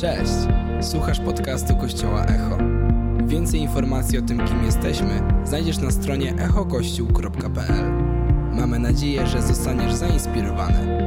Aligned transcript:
Cześć! 0.00 0.32
Słuchasz 0.90 1.20
podcastu 1.20 1.76
Kościoła 1.76 2.24
Echo. 2.24 2.58
Więcej 3.26 3.60
informacji 3.60 4.18
o 4.18 4.22
tym, 4.22 4.48
kim 4.48 4.64
jesteśmy, 4.64 5.22
znajdziesz 5.44 5.78
na 5.78 5.90
stronie 5.90 6.34
echokościół.pl. 6.34 7.90
Mamy 8.52 8.78
nadzieję, 8.78 9.26
że 9.26 9.42
zostaniesz 9.42 9.94
zainspirowany. 9.94 10.98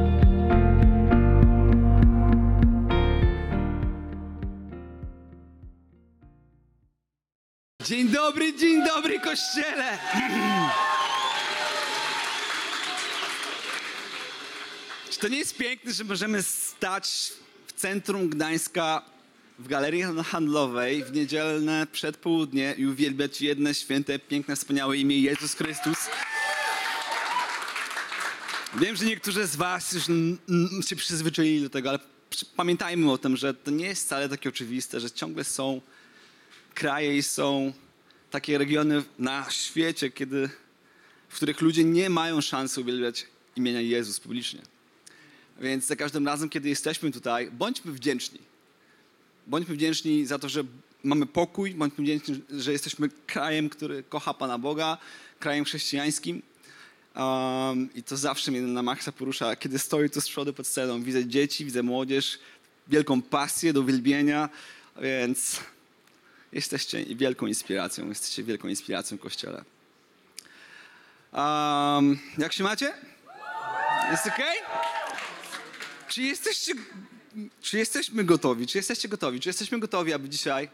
Dzień 7.86 8.10
dobry, 8.10 8.58
dzień 8.58 8.86
dobry, 8.86 9.20
Kościele! 9.20 9.98
Czy 15.10 15.20
to 15.20 15.28
nie 15.28 15.38
jest 15.38 15.58
piękne, 15.58 15.92
że 15.92 16.04
możemy 16.04 16.44
stać 16.44 17.34
centrum 17.84 18.30
Gdańska 18.30 19.02
w 19.60 19.68
galerii 19.68 20.04
handlowej 20.26 21.04
w 21.04 21.12
niedzielne 21.12 21.88
przedpołudnie 21.92 22.76
i 22.78 22.88
uwielbiać 22.88 23.42
jedne 23.42 23.74
święte, 23.74 24.20
piękne, 24.20 24.56
wspaniałe 24.56 24.98
imię 24.98 25.20
Jezus 25.20 25.54
Chrystus? 25.54 25.98
Wiem, 28.76 28.96
że 28.96 29.06
niektórzy 29.06 29.48
z 29.48 29.56
Was 29.56 29.94
już 29.94 30.04
się 30.86 30.96
przyzwyczaili 30.96 31.62
do 31.62 31.70
tego, 31.70 31.90
ale 31.90 32.00
pamiętajmy 32.56 33.12
o 33.12 33.18
tym, 33.18 33.38
że 33.38 33.54
to 33.54 33.72
nie 33.72 33.86
jest 33.86 34.06
wcale 34.06 34.30
takie 34.30 34.50
oczywiste, 34.50 35.00
że 35.00 35.12
ciągle 35.12 35.44
są 35.44 35.82
kraje 36.74 37.18
i 37.18 37.24
są 37.24 37.74
takie 38.32 38.58
regiony 38.58 39.04
na 39.20 39.46
świecie, 39.52 40.12
kiedy, 40.12 40.50
w 41.30 41.36
których 41.36 41.62
ludzie 41.62 41.84
nie 41.84 42.10
mają 42.10 42.42
szansy 42.42 42.82
uwielbiać 42.82 43.26
imienia 43.56 43.82
Jezus 43.82 44.20
publicznie. 44.20 44.73
Więc 45.62 45.86
za 45.86 45.96
każdym 45.96 46.28
razem, 46.28 46.50
kiedy 46.50 46.70
jesteśmy 46.70 47.12
tutaj, 47.12 47.52
bądźmy 47.52 47.92
wdzięczni. 47.92 48.40
Bądźmy 49.48 49.76
wdzięczni 49.76 50.26
za 50.26 50.40
to, 50.40 50.50
że 50.50 50.64
mamy 51.04 51.26
pokój, 51.26 51.74
bądźmy 51.74 52.04
wdzięczni, 52.04 52.42
że 52.50 52.72
jesteśmy 52.72 53.10
krajem, 53.28 53.70
który 53.70 54.04
kocha 54.04 54.34
Pana 54.34 54.58
Boga, 54.58 54.98
krajem 55.40 55.66
chrześcijańskim. 55.66 56.42
Um, 57.16 57.90
I 57.96 58.04
to 58.04 58.18
zawsze 58.18 58.52
mnie 58.52 58.62
na 58.62 58.84
maksa 58.84 59.12
porusza. 59.12 59.56
Kiedy 59.56 59.80
stoję 59.80 60.10
tu 60.10 60.22
z 60.22 60.30
przodu 60.30 60.54
pod 60.54 60.68
sceną, 60.68 61.04
widzę 61.04 61.26
dzieci, 61.26 61.66
widzę 61.66 61.84
młodzież, 61.84 62.40
wielką 62.88 63.22
pasję 63.22 63.74
do 63.74 63.82
uwielbienia, 63.82 64.50
więc 65.02 65.60
jesteście 66.52 67.06
wielką 67.06 67.48
inspiracją, 67.48 68.10
jesteście 68.10 68.44
wielką 68.44 68.68
inspiracją 68.68 69.18
Kościele. 69.18 69.64
Um, 71.34 72.20
jak 72.38 72.54
się 72.54 72.64
macie? 72.64 72.94
Jest 74.12 74.28
ok? 74.28 74.42
Czy 76.14 76.22
jesteście, 76.22 76.74
czy 77.62 77.78
jesteśmy 77.78 78.24
gotowi? 78.24 78.68
Czy 78.68 78.78
jesteście 78.78 79.08
gotowi? 79.08 79.40
Czy 79.40 79.50
jesteśmy 79.50 79.80
gotowi, 79.80 80.14
aby 80.14 80.30
dzisiaj 80.30 80.70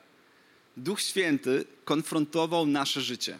Duch 0.77 1.01
Święty 1.01 1.65
konfrontował 1.85 2.65
nasze 2.65 3.01
życie? 3.01 3.39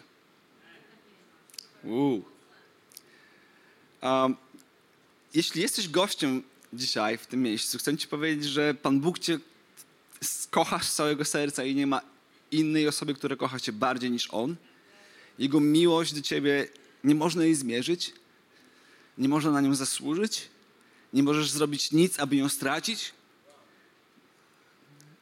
Um, 4.02 4.36
jeśli 5.34 5.62
jesteś 5.62 5.88
gościem 5.88 6.42
dzisiaj 6.72 7.18
w 7.18 7.26
tym 7.26 7.42
miejscu, 7.42 7.78
chcę 7.78 7.96
Ci 7.96 8.08
powiedzieć, 8.08 8.44
że 8.44 8.74
Pan 8.74 9.00
Bóg 9.00 9.18
Cię 9.18 9.38
kocha 10.50 10.78
z 10.78 10.94
całego 10.94 11.24
serca 11.24 11.64
i 11.64 11.74
nie 11.74 11.86
ma 11.86 12.00
innej 12.50 12.88
osoby, 12.88 13.14
która 13.14 13.36
kocha 13.36 13.60
Cię 13.60 13.72
bardziej 13.72 14.10
niż 14.10 14.28
On. 14.30 14.56
Jego 15.38 15.60
miłość 15.60 16.14
do 16.14 16.22
Ciebie 16.22 16.68
nie 17.04 17.14
można 17.14 17.44
jej 17.44 17.54
zmierzyć, 17.54 18.12
nie 19.18 19.28
można 19.28 19.50
na 19.50 19.60
nią 19.60 19.74
zasłużyć, 19.74 20.50
nie 21.12 21.22
możesz 21.22 21.50
zrobić 21.50 21.92
nic, 21.92 22.20
aby 22.20 22.36
ją 22.36 22.48
stracić, 22.48 23.12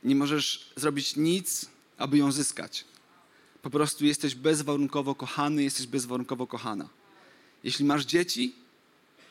nie 0.04 0.14
możesz 0.14 0.70
zrobić 0.76 1.16
nic, 1.16 1.66
aby 1.98 2.18
ją 2.18 2.32
zyskać. 2.32 2.84
Po 3.62 3.70
prostu 3.70 4.04
jesteś 4.04 4.34
bezwarunkowo 4.34 5.14
kochany, 5.14 5.62
jesteś 5.62 5.86
bezwarunkowo 5.86 6.46
kochana. 6.46 6.88
Jeśli 7.64 7.84
masz 7.84 8.04
dzieci, 8.04 8.54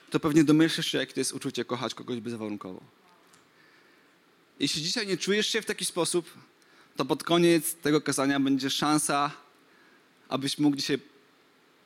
to 0.10 0.20
pewnie 0.20 0.44
domyślisz 0.44 0.88
się, 0.88 0.98
jakie 0.98 1.14
to 1.14 1.20
jest 1.20 1.34
uczucie 1.34 1.66
kochać 1.66 1.94
kogoś 1.94 2.20
bezwarunkowo. 2.20 2.82
Jeśli 4.60 4.82
dzisiaj 4.82 5.08
nie 5.08 5.18
czujesz 5.18 5.48
się 5.48 5.62
w 5.62 5.66
taki 5.66 5.86
sposób, 5.86 6.34
to 6.96 7.06
pod 7.06 7.24
koniec 7.24 7.74
tego 7.74 8.02
kazania 8.02 8.40
będzie 8.40 8.70
szansa, 8.70 9.32
abyś 10.30 10.58
mógł 10.58 10.78
dzisiaj 10.78 11.00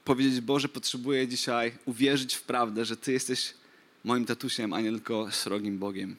powiedzieć: 0.06 0.42
Boże, 0.42 0.70
potrzebuję 0.70 1.28
dzisiaj 1.28 1.78
uwierzyć 1.86 2.36
w 2.36 2.42
prawdę, 2.42 2.86
że 2.86 2.98
Ty 2.98 3.12
jesteś 3.12 3.54
moim 4.04 4.26
tatusiem, 4.26 4.74
a 4.74 4.82
nie 4.82 4.92
tylko 4.92 5.32
srogim 5.32 5.80
Bogiem. 5.80 6.16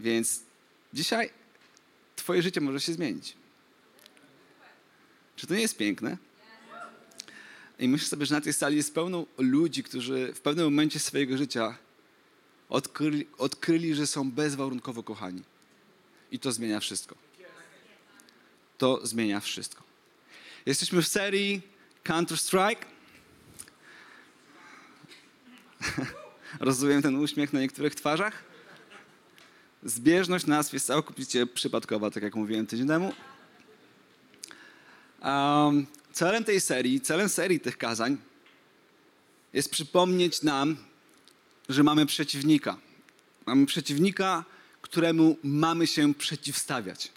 Więc 0.00 0.40
dzisiaj 0.92 1.30
Twoje 2.16 2.42
życie 2.42 2.60
może 2.60 2.80
się 2.80 2.92
zmienić. 2.92 3.36
Czy 5.36 5.46
to 5.46 5.54
nie 5.54 5.60
jest 5.60 5.76
piękne? 5.76 6.16
I 7.78 7.88
myślę 7.88 8.08
sobie, 8.08 8.26
że 8.26 8.34
na 8.34 8.40
tej 8.40 8.52
sali 8.52 8.76
jest 8.76 8.94
pełno 8.94 9.26
ludzi, 9.38 9.82
którzy 9.82 10.32
w 10.34 10.40
pewnym 10.40 10.64
momencie 10.64 10.98
swojego 10.98 11.36
życia 11.36 11.78
odkryli, 12.68 13.26
odkryli 13.38 13.94
że 13.94 14.06
są 14.06 14.30
bezwarunkowo 14.30 15.02
kochani. 15.02 15.42
I 16.32 16.38
to 16.38 16.52
zmienia 16.52 16.80
wszystko. 16.80 17.16
To 18.78 19.06
zmienia 19.06 19.40
wszystko. 19.40 19.82
Jesteśmy 20.66 21.02
w 21.02 21.08
serii 21.08 21.62
Counter-Strike. 22.04 22.84
Rozumiem 26.60 27.02
ten 27.02 27.16
uśmiech 27.16 27.52
na 27.52 27.60
niektórych 27.60 27.94
twarzach. 27.94 28.44
Zbieżność 29.82 30.46
nazw 30.46 30.72
jest 30.72 30.86
całkowicie 30.86 31.46
przypadkowa, 31.46 32.10
tak 32.10 32.22
jak 32.22 32.34
mówiłem 32.34 32.66
tydzień 32.66 32.88
temu. 32.88 33.12
Um, 35.22 35.86
celem 36.12 36.44
tej 36.44 36.60
serii, 36.60 37.00
celem 37.00 37.28
serii 37.28 37.60
tych 37.60 37.78
kazań 37.78 38.16
jest 39.52 39.70
przypomnieć 39.70 40.42
nam, 40.42 40.76
że 41.68 41.82
mamy 41.82 42.06
przeciwnika. 42.06 42.78
Mamy 43.46 43.66
przeciwnika, 43.66 44.44
któremu 44.82 45.36
mamy 45.42 45.86
się 45.86 46.14
przeciwstawiać. 46.14 47.12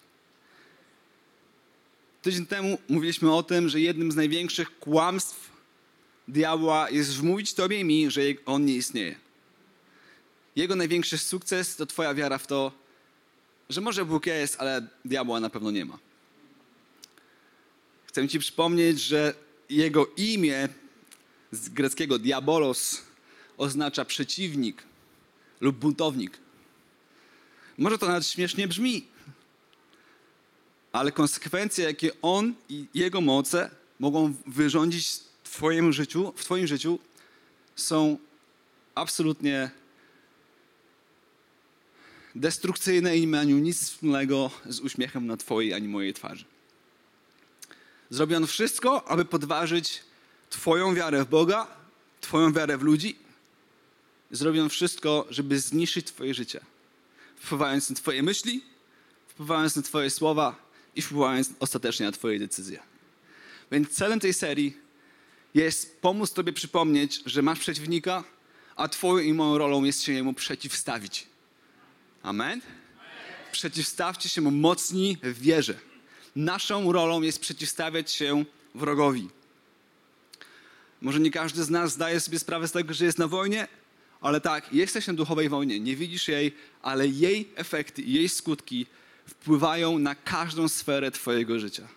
Tydzień 2.22 2.46
temu 2.46 2.78
mówiliśmy 2.90 3.34
o 3.34 3.44
tym, 3.44 3.70
że 3.70 3.80
jednym 3.80 4.12
z 4.12 4.16
największych 4.16 4.80
kłamstw 4.80 5.50
diabła 6.30 6.90
jest 6.90 7.18
wmówić 7.18 7.54
tobie 7.54 7.80
i 7.80 7.84
mi, 7.84 8.12
że 8.12 8.22
on 8.46 8.66
nie 8.66 8.76
istnieje. 8.76 9.16
Jego 10.56 10.76
największy 10.76 11.18
sukces 11.18 11.76
to 11.76 11.86
twoja 11.86 12.14
wiara 12.14 12.38
w 12.38 12.48
to, 12.48 12.72
że 13.70 13.82
może 13.82 14.06
Bóg 14.06 14.26
jest, 14.26 14.56
ale 14.60 14.88
diabła 15.06 15.40
na 15.40 15.50
pewno 15.50 15.72
nie 15.72 15.86
ma. 15.86 15.98
Chcę 18.06 18.28
ci 18.28 18.40
przypomnieć, 18.40 19.02
że 19.02 19.34
jego 19.70 20.08
imię 20.18 20.70
z 21.52 21.70
greckiego 21.70 22.20
diabolos 22.20 23.02
oznacza 23.58 24.06
przeciwnik 24.06 24.84
lub 25.62 25.78
buntownik. 25.78 26.38
Może 27.78 27.98
to 27.98 28.08
nawet 28.08 28.28
śmiesznie 28.28 28.68
brzmi, 28.68 29.08
ale 30.92 31.12
konsekwencje, 31.12 31.86
jakie 31.86 32.12
on 32.22 32.54
i 32.70 32.86
jego 32.94 33.22
moce 33.22 33.72
mogą 34.00 34.34
wyrządzić 34.48 35.29
w 35.50 35.52
twoim 35.52 35.94
życiu, 35.94 36.34
w 36.36 36.44
twoim 36.44 36.68
życiu 36.68 37.00
są 37.76 38.18
absolutnie 38.96 39.72
destrukcyjne 42.36 43.18
i 43.18 43.22
nie 43.22 43.28
mają 43.28 43.58
nic 43.58 43.84
wspólnego 43.84 44.52
z 44.66 44.80
uśmiechem 44.80 45.28
na 45.28 45.38
twojej 45.38 45.74
ani 45.74 45.88
mojej 45.88 46.14
twarzy. 46.14 46.46
Zrobiono 48.10 48.48
wszystko, 48.48 49.08
aby 49.08 49.26
podważyć 49.26 50.04
twoją 50.50 50.96
wiarę 50.96 51.24
w 51.24 51.30
Boga, 51.30 51.68
twoją 52.22 52.54
wiarę 52.54 52.78
w 52.78 52.82
ludzi. 52.82 53.20
Zrobiono 54.32 54.70
wszystko, 54.70 55.28
żeby 55.30 55.60
zniszczyć 55.60 56.08
twoje 56.08 56.34
życie. 56.34 56.62
Wpływając 57.36 57.90
na 57.90 57.96
twoje 57.96 58.24
myśli, 58.24 58.64
wpływając 59.28 59.76
na 59.76 59.82
twoje 59.82 60.10
słowa 60.10 60.56
i 60.96 61.02
wpływając 61.02 61.50
ostatecznie 61.60 62.06
na 62.06 62.12
twoje 62.12 62.40
decyzje. 62.40 62.80
Więc 63.72 63.90
celem 63.90 64.20
tej 64.20 64.34
serii 64.34 64.89
jest 65.54 66.02
pomóc 66.02 66.34
tobie 66.34 66.54
przypomnieć, 66.54 67.22
że 67.26 67.42
masz 67.42 67.60
przeciwnika, 67.60 68.24
a 68.76 68.88
twoją 68.88 69.18
i 69.18 69.34
moją 69.34 69.58
rolą 69.58 69.84
jest 69.84 70.04
się 70.04 70.14
jemu 70.14 70.34
przeciwstawić. 70.34 71.28
Amen? 72.24 72.62
Przeciwstawcie 73.52 74.30
się 74.30 74.42
mu 74.42 74.52
mocni 74.52 75.18
w 75.24 75.42
wierze. 75.42 75.80
Naszą 76.36 76.92
rolą 76.92 77.22
jest 77.22 77.40
przeciwstawiać 77.40 78.12
się 78.12 78.46
wrogowi. 78.76 79.30
Może 81.02 81.20
nie 81.20 81.32
każdy 81.32 81.64
z 81.64 81.70
nas 81.70 81.92
zdaje 81.92 82.20
sobie 82.20 82.40
sprawę 82.40 82.68
z 82.68 82.72
tego, 82.72 82.94
że 82.94 83.06
jest 83.06 83.18
na 83.18 83.28
wojnie, 83.28 83.68
ale 84.22 84.42
tak, 84.42 84.74
jesteś 84.74 85.08
na 85.08 85.14
duchowej 85.14 85.50
wojnie, 85.50 85.80
nie 85.80 85.96
widzisz 85.96 86.28
jej, 86.28 86.56
ale 86.82 87.08
jej 87.08 87.50
efekty 87.56 88.02
jej 88.02 88.30
skutki 88.30 88.86
wpływają 89.28 90.00
na 90.00 90.16
każdą 90.16 90.70
sferę 90.70 91.12
Twojego 91.12 91.60
życia. 91.60 91.88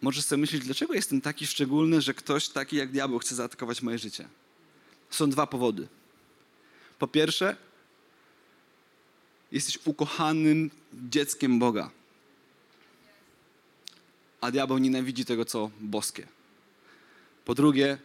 Możesz 0.00 0.24
sobie 0.24 0.40
myśleć, 0.40 0.64
dlaczego 0.64 0.94
jestem 0.94 1.20
taki 1.20 1.46
szczególny, 1.46 2.00
że 2.00 2.14
ktoś 2.14 2.48
taki 2.48 2.76
jak 2.76 2.90
diabeł 2.90 3.18
chce 3.18 3.34
zaatakować 3.34 3.82
moje 3.82 3.98
życie? 3.98 4.28
Są 5.10 5.30
dwa 5.30 5.46
powody. 5.46 5.88
Po 6.98 7.06
pierwsze, 7.06 7.56
jesteś 9.52 9.78
ukochanym 9.84 10.70
dzieckiem 10.92 11.58
Boga. 11.58 11.90
A 14.40 14.50
diabeł 14.50 14.78
nienawidzi 14.78 15.24
tego, 15.24 15.44
co 15.44 15.70
boskie. 15.80 16.26
Po 17.44 17.54
drugie, 17.54 17.98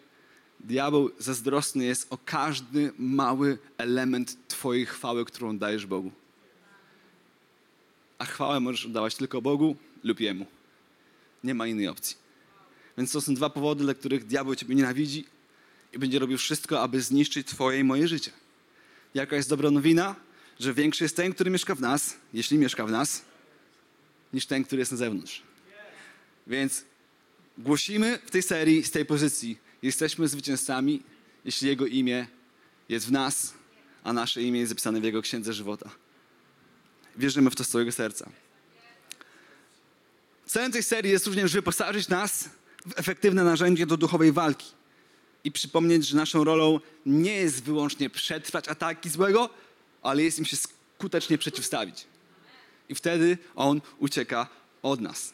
diabeł 0.59 1.11
zazdrosny 1.19 1.85
jest 1.85 2.07
o 2.09 2.17
każdy 2.25 2.91
mały 2.99 3.57
element 3.77 4.37
Twojej 4.47 4.85
chwały, 4.85 5.25
którą 5.25 5.57
dajesz 5.57 5.85
Bogu. 5.85 6.11
A 8.17 8.25
chwałę 8.25 8.59
możesz 8.59 8.85
oddawać 8.85 9.15
tylko 9.15 9.41
Bogu 9.41 9.75
lub 10.03 10.19
Jemu. 10.19 10.45
Nie 11.45 11.53
ma 11.53 11.67
innej 11.67 11.87
opcji. 11.87 12.17
Więc 12.97 13.11
to 13.11 13.21
są 13.21 13.33
dwa 13.33 13.49
powody, 13.49 13.83
dla 13.83 13.93
których 13.93 14.25
diabeł 14.25 14.55
Ciebie 14.55 14.75
nienawidzi 14.75 15.25
i 15.93 15.99
będzie 15.99 16.19
robił 16.19 16.37
wszystko, 16.37 16.81
aby 16.81 17.01
zniszczyć 17.01 17.47
Twoje 17.47 17.79
i 17.79 17.83
moje 17.83 18.07
życie. 18.07 18.31
Jaka 19.13 19.35
jest 19.35 19.49
dobra 19.49 19.71
nowina? 19.71 20.15
Że 20.59 20.73
większy 20.73 21.03
jest 21.03 21.15
ten, 21.15 21.33
który 21.33 21.51
mieszka 21.51 21.75
w 21.75 21.81
nas, 21.81 22.17
jeśli 22.33 22.57
mieszka 22.57 22.85
w 22.85 22.91
nas, 22.91 23.21
niż 24.33 24.45
ten, 24.45 24.63
który 24.63 24.79
jest 24.79 24.91
na 24.91 24.97
zewnątrz. 24.97 25.43
Więc 26.47 26.85
głosimy 27.57 28.19
w 28.25 28.31
tej 28.31 28.43
serii 28.43 28.83
z 28.83 28.91
tej 28.91 29.05
pozycji. 29.05 29.57
Jesteśmy 29.81 30.27
zwycięzcami, 30.27 31.03
jeśli 31.45 31.67
Jego 31.67 31.85
imię 31.85 32.27
jest 32.89 33.07
w 33.07 33.11
nas, 33.11 33.53
a 34.03 34.13
nasze 34.13 34.41
imię 34.41 34.59
jest 34.59 34.69
zapisane 34.69 35.01
w 35.01 35.03
Jego 35.03 35.21
księdze 35.21 35.53
żywota. 35.53 35.89
Wierzymy 37.17 37.49
w 37.49 37.55
to 37.55 37.63
z 37.63 37.67
całego 37.67 37.91
serca. 37.91 38.29
Celem 40.45 40.71
tej 40.71 40.83
serii 40.83 41.11
jest 41.11 41.27
również 41.27 41.53
wyposażyć 41.53 42.07
nas 42.07 42.49
w 42.87 42.99
efektywne 42.99 43.43
narzędzie 43.43 43.85
do 43.85 43.97
duchowej 43.97 44.31
walki 44.31 44.67
i 45.43 45.51
przypomnieć, 45.51 46.07
że 46.07 46.17
naszą 46.17 46.43
rolą 46.43 46.79
nie 47.05 47.33
jest 47.33 47.63
wyłącznie 47.63 48.09
przetrwać 48.09 48.67
ataki 48.67 49.09
złego, 49.09 49.49
ale 50.01 50.23
jest 50.23 50.39
im 50.39 50.45
się 50.45 50.57
skutecznie 50.57 51.37
przeciwstawić. 51.37 52.05
I 52.89 52.95
wtedy 52.95 53.37
on 53.55 53.81
ucieka 53.99 54.47
od 54.81 55.01
nas. 55.01 55.33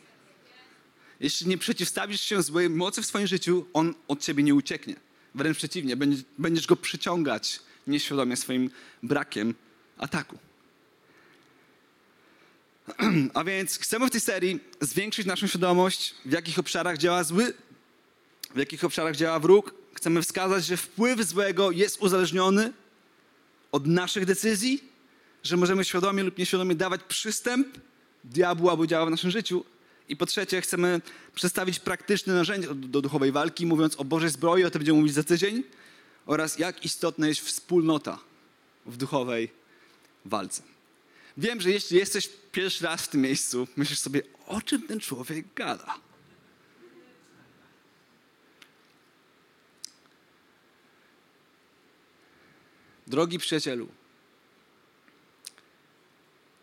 Jeśli 1.19 1.47
nie 1.47 1.57
przeciwstawisz 1.57 2.21
się 2.21 2.41
złej 2.41 2.69
mocy 2.69 3.01
w 3.01 3.05
swoim 3.05 3.27
życiu, 3.27 3.65
on 3.73 3.93
od 4.07 4.21
ciebie 4.21 4.43
nie 4.43 4.55
ucieknie. 4.55 4.95
Wręcz 5.35 5.57
przeciwnie, 5.57 5.97
będziesz 6.37 6.67
go 6.67 6.75
przyciągać 6.75 7.59
nieświadomie 7.87 8.37
swoim 8.37 8.69
brakiem 9.03 9.55
ataku. 9.97 10.37
A 13.33 13.43
więc 13.43 13.79
chcemy 13.79 14.07
w 14.07 14.11
tej 14.11 14.21
serii 14.21 14.59
zwiększyć 14.81 15.25
naszą 15.25 15.47
świadomość, 15.47 16.15
w 16.25 16.31
jakich 16.31 16.59
obszarach 16.59 16.97
działa 16.97 17.23
zły, 17.23 17.53
w 18.55 18.57
jakich 18.57 18.83
obszarach 18.83 19.15
działa 19.15 19.39
wróg. 19.39 19.73
Chcemy 19.93 20.21
wskazać, 20.21 20.65
że 20.65 20.77
wpływ 20.77 21.21
złego 21.21 21.71
jest 21.71 22.01
uzależniony 22.01 22.73
od 23.71 23.87
naszych 23.87 24.25
decyzji, 24.25 24.83
że 25.43 25.57
możemy 25.57 25.85
świadomie 25.85 26.23
lub 26.23 26.37
nieświadomie 26.37 26.75
dawać 26.75 27.01
przystęp 27.03 27.67
diabłu 28.23 28.69
albo 28.69 28.87
działa 28.87 29.05
w 29.05 29.09
naszym 29.09 29.31
życiu. 29.31 29.65
I 30.09 30.15
po 30.15 30.25
trzecie, 30.25 30.61
chcemy 30.61 31.01
przedstawić 31.35 31.79
praktyczne 31.79 32.33
narzędzia 32.33 32.73
do 32.73 33.01
duchowej 33.01 33.31
walki, 33.31 33.65
mówiąc 33.65 33.95
o 33.95 34.03
Bożej 34.03 34.29
zbroi, 34.29 34.63
o 34.63 34.71
tym 34.71 34.79
będziemy 34.79 34.99
mówić 34.99 35.13
za 35.13 35.23
tydzień, 35.23 35.63
oraz 36.25 36.59
jak 36.59 36.85
istotna 36.85 37.27
jest 37.27 37.41
wspólnota 37.41 38.19
w 38.85 38.97
duchowej 38.97 39.51
walce. 40.25 40.70
Wiem, 41.37 41.61
że 41.61 41.71
jeśli 41.71 41.97
jesteś 41.97 42.29
pierwszy 42.51 42.85
raz 42.85 43.01
w 43.01 43.07
tym 43.07 43.21
miejscu, 43.21 43.67
myślisz 43.75 43.99
sobie, 43.99 44.21
o 44.47 44.61
czym 44.61 44.87
ten 44.87 44.99
człowiek 44.99 45.45
gada. 45.55 45.99
Drogi 53.07 53.39
przyjacielu, 53.39 53.87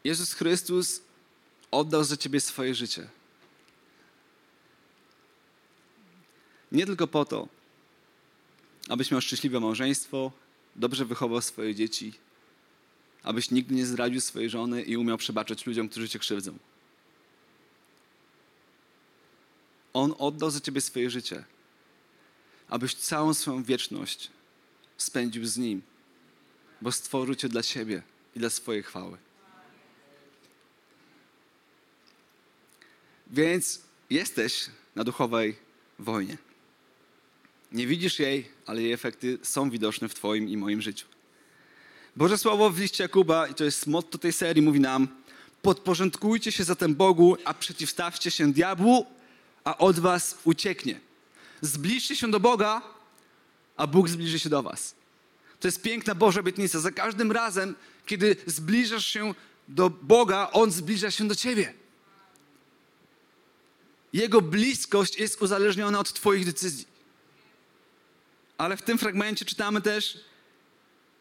Jezus 0.04 0.32
Chrystus 0.32 1.02
oddał 1.70 2.04
za 2.04 2.16
ciebie 2.16 2.40
swoje 2.40 2.74
życie. 2.74 3.08
Nie 6.72 6.86
tylko 6.86 7.06
po 7.06 7.24
to, 7.24 7.48
abyś 8.88 9.10
miał 9.10 9.20
szczęśliwe 9.20 9.60
małżeństwo, 9.60 10.32
dobrze 10.76 11.04
wychował 11.04 11.40
swoje 11.40 11.74
dzieci, 11.74 12.12
abyś 13.28 13.50
nigdy 13.50 13.74
nie 13.74 13.86
zdradził 13.86 14.20
swojej 14.20 14.50
żony 14.50 14.82
i 14.82 14.96
umiał 14.96 15.18
przebaczać 15.18 15.66
ludziom, 15.66 15.88
którzy 15.88 16.08
cię 16.08 16.18
krzywdzą. 16.18 16.58
On 19.92 20.14
oddał 20.18 20.50
za 20.50 20.60
ciebie 20.60 20.80
swoje 20.80 21.10
życie, 21.10 21.44
abyś 22.68 22.94
całą 22.94 23.34
swoją 23.34 23.62
wieczność 23.62 24.30
spędził 24.96 25.46
z 25.46 25.56
Nim, 25.56 25.82
bo 26.80 26.92
stworzył 26.92 27.34
cię 27.34 27.48
dla 27.48 27.62
siebie 27.62 28.02
i 28.36 28.38
dla 28.38 28.50
swojej 28.50 28.82
chwały. 28.82 29.18
Więc 33.26 33.82
jesteś 34.10 34.66
na 34.94 35.04
duchowej 35.04 35.56
wojnie. 35.98 36.38
Nie 37.72 37.86
widzisz 37.86 38.18
jej, 38.18 38.50
ale 38.66 38.82
jej 38.82 38.92
efekty 38.92 39.38
są 39.42 39.70
widoczne 39.70 40.08
w 40.08 40.14
Twoim 40.14 40.48
i 40.48 40.56
moim 40.56 40.82
życiu. 40.82 41.17
Boże 42.18 42.38
Słowo 42.38 42.70
w 42.70 42.78
liście 42.78 43.04
Jakuba, 43.04 43.46
i 43.46 43.54
to 43.54 43.64
jest 43.64 43.86
motto 43.86 44.18
tej 44.18 44.32
serii, 44.32 44.62
mówi 44.62 44.80
nam: 44.80 45.08
Podporządkujcie 45.62 46.52
się 46.52 46.64
zatem 46.64 46.94
Bogu, 46.94 47.36
a 47.44 47.54
przeciwstawcie 47.54 48.30
się 48.30 48.52
diabłu, 48.52 49.06
a 49.64 49.78
od 49.78 49.98
was 49.98 50.38
ucieknie. 50.44 51.00
Zbliżcie 51.60 52.16
się 52.16 52.30
do 52.30 52.40
Boga, 52.40 52.82
a 53.76 53.86
Bóg 53.86 54.08
zbliży 54.08 54.38
się 54.38 54.48
do 54.48 54.62
was. 54.62 54.94
To 55.60 55.68
jest 55.68 55.82
piękna 55.82 56.14
Boża 56.14 56.40
obietnica. 56.40 56.80
Za 56.80 56.90
każdym 56.90 57.32
razem, 57.32 57.74
kiedy 58.06 58.36
zbliżasz 58.46 59.06
się 59.06 59.34
do 59.68 59.90
Boga, 59.90 60.50
On 60.52 60.70
zbliża 60.70 61.10
się 61.10 61.28
do 61.28 61.34
ciebie. 61.34 61.74
Jego 64.12 64.42
bliskość 64.42 65.18
jest 65.18 65.42
uzależniona 65.42 66.00
od 66.00 66.12
Twoich 66.12 66.46
decyzji. 66.46 66.86
Ale 68.58 68.76
w 68.76 68.82
tym 68.82 68.98
fragmencie 68.98 69.44
czytamy 69.44 69.80
też, 69.80 70.27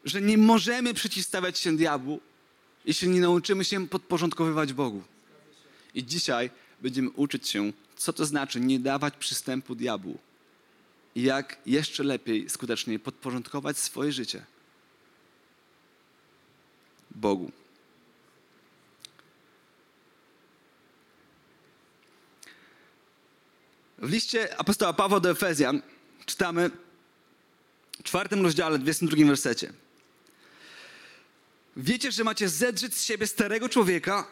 że 0.08 0.22
nie 0.22 0.38
możemy 0.38 0.94
przeciwstawiać 0.94 1.60
się 1.60 1.78
diabłu, 1.78 2.20
jeśli 2.86 3.10
nie 3.10 3.22
nauczymy 3.22 3.66
się 3.66 3.88
podporządkowywać 3.88 4.74
Bogu. 4.74 5.04
I 5.94 6.06
dzisiaj 6.06 6.50
będziemy 6.82 7.10
uczyć 7.10 7.50
się, 7.50 7.72
co 7.96 8.14
to 8.14 8.26
znaczy 8.26 8.60
nie 8.60 8.80
dawać 8.80 9.14
przystępu 9.18 9.76
diabłu 9.76 10.18
i 11.16 11.22
jak 11.24 11.58
jeszcze 11.66 12.04
lepiej, 12.04 12.50
skuteczniej 12.50 13.00
podporządkować 13.00 13.78
swoje 13.78 14.12
życie 14.12 14.46
Bogu. 17.12 17.52
W 23.98 24.10
liście 24.10 24.60
apostoła 24.60 24.94
Pawła 24.94 25.20
do 25.20 25.30
Efezjan 25.30 25.82
czytamy 26.26 26.70
w 28.00 28.04
czwartym 28.04 28.44
rozdziale, 28.44 28.80
22 28.80 29.26
wersecie. 29.26 29.74
Wiecie, 31.80 32.12
że 32.12 32.24
macie 32.24 32.50
zedrzeć 32.50 32.96
z 32.96 33.04
siebie 33.04 33.28
starego 33.28 33.70
człowieka, 33.70 34.28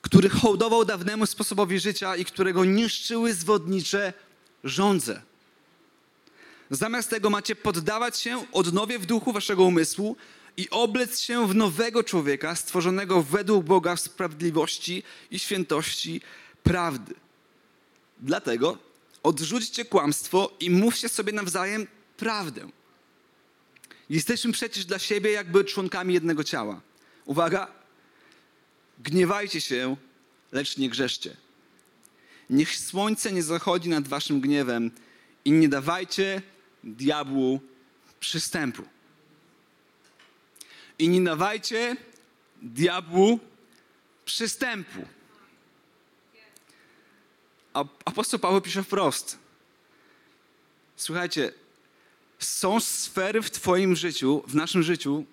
który 0.00 0.28
hołdował 0.28 0.84
dawnemu 0.84 1.26
sposobowi 1.26 1.80
życia 1.80 2.16
i 2.16 2.24
którego 2.24 2.64
niszczyły 2.64 3.34
zwodnicze 3.34 4.12
żądze. 4.64 5.22
Zamiast 6.70 7.10
tego 7.10 7.30
macie 7.30 7.56
poddawać 7.56 8.20
się 8.20 8.46
odnowie 8.52 8.98
w 8.98 9.06
duchu 9.06 9.32
waszego 9.32 9.64
umysłu 9.64 10.16
i 10.56 10.70
oblec 10.70 11.20
się 11.20 11.48
w 11.48 11.54
nowego 11.54 12.04
człowieka, 12.04 12.54
stworzonego 12.54 13.22
według 13.22 13.64
Boga 13.64 13.96
w 13.96 14.00
sprawiedliwości 14.00 15.02
i 15.30 15.38
świętości 15.38 16.20
prawdy. 16.62 17.14
Dlatego 18.20 18.78
odrzućcie 19.22 19.84
kłamstwo 19.84 20.56
i 20.60 20.70
mówcie 20.70 21.08
sobie 21.08 21.32
nawzajem 21.32 21.86
prawdę. 22.16 22.68
Jesteśmy 24.10 24.52
przecież 24.52 24.84
dla 24.84 24.98
siebie 24.98 25.30
jakby 25.30 25.64
członkami 25.64 26.14
jednego 26.14 26.44
ciała. 26.44 26.80
Uwaga, 27.24 27.72
gniewajcie 28.98 29.60
się, 29.60 29.96
lecz 30.52 30.76
nie 30.76 30.88
grzeszcie. 30.90 31.36
Niech 32.50 32.76
słońce 32.76 33.32
nie 33.32 33.42
zachodzi 33.42 33.88
nad 33.88 34.08
waszym 34.08 34.40
gniewem 34.40 34.90
i 35.44 35.52
nie 35.52 35.68
dawajcie 35.68 36.42
diabłu 36.84 37.60
przystępu. 38.20 38.82
I 40.98 41.08
nie 41.08 41.24
dawajcie 41.24 41.96
diabłu 42.62 43.40
przystępu. 44.24 45.06
Apostoł 48.04 48.40
Paweł 48.40 48.60
pisze 48.60 48.82
wprost. 48.82 49.38
Słuchajcie, 50.96 51.52
są 52.38 52.80
sfery 52.80 53.42
w 53.42 53.50
Twoim 53.50 53.96
życiu, 53.96 54.42
w 54.46 54.54
naszym 54.54 54.82
życiu, 54.82 55.24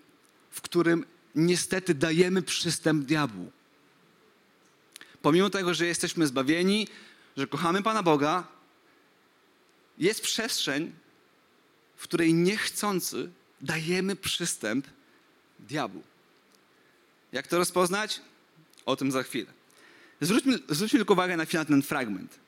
w 0.51 0.61
którym 0.61 1.05
niestety 1.35 1.93
dajemy 1.93 2.41
przystęp 2.41 3.05
diabłu. 3.05 3.51
Pomimo 5.21 5.49
tego, 5.49 5.73
że 5.73 5.85
jesteśmy 5.85 6.27
zbawieni, 6.27 6.87
że 7.37 7.47
kochamy 7.47 7.83
Pana 7.83 8.03
Boga, 8.03 8.47
jest 9.97 10.21
przestrzeń, 10.21 10.91
w 11.95 12.03
której 12.03 12.33
niechcący 12.33 13.29
dajemy 13.61 14.15
przystęp 14.15 14.87
diabłu. 15.59 16.03
Jak 17.31 17.47
to 17.47 17.57
rozpoznać? 17.57 18.21
O 18.85 18.95
tym 18.95 19.11
za 19.11 19.23
chwilę. 19.23 19.53
Zwróćmy, 20.21 20.59
zwróćmy 20.69 20.99
tylko 20.99 21.13
uwagę 21.13 21.37
na 21.37 21.45
ten 21.45 21.81
fragment. 21.81 22.39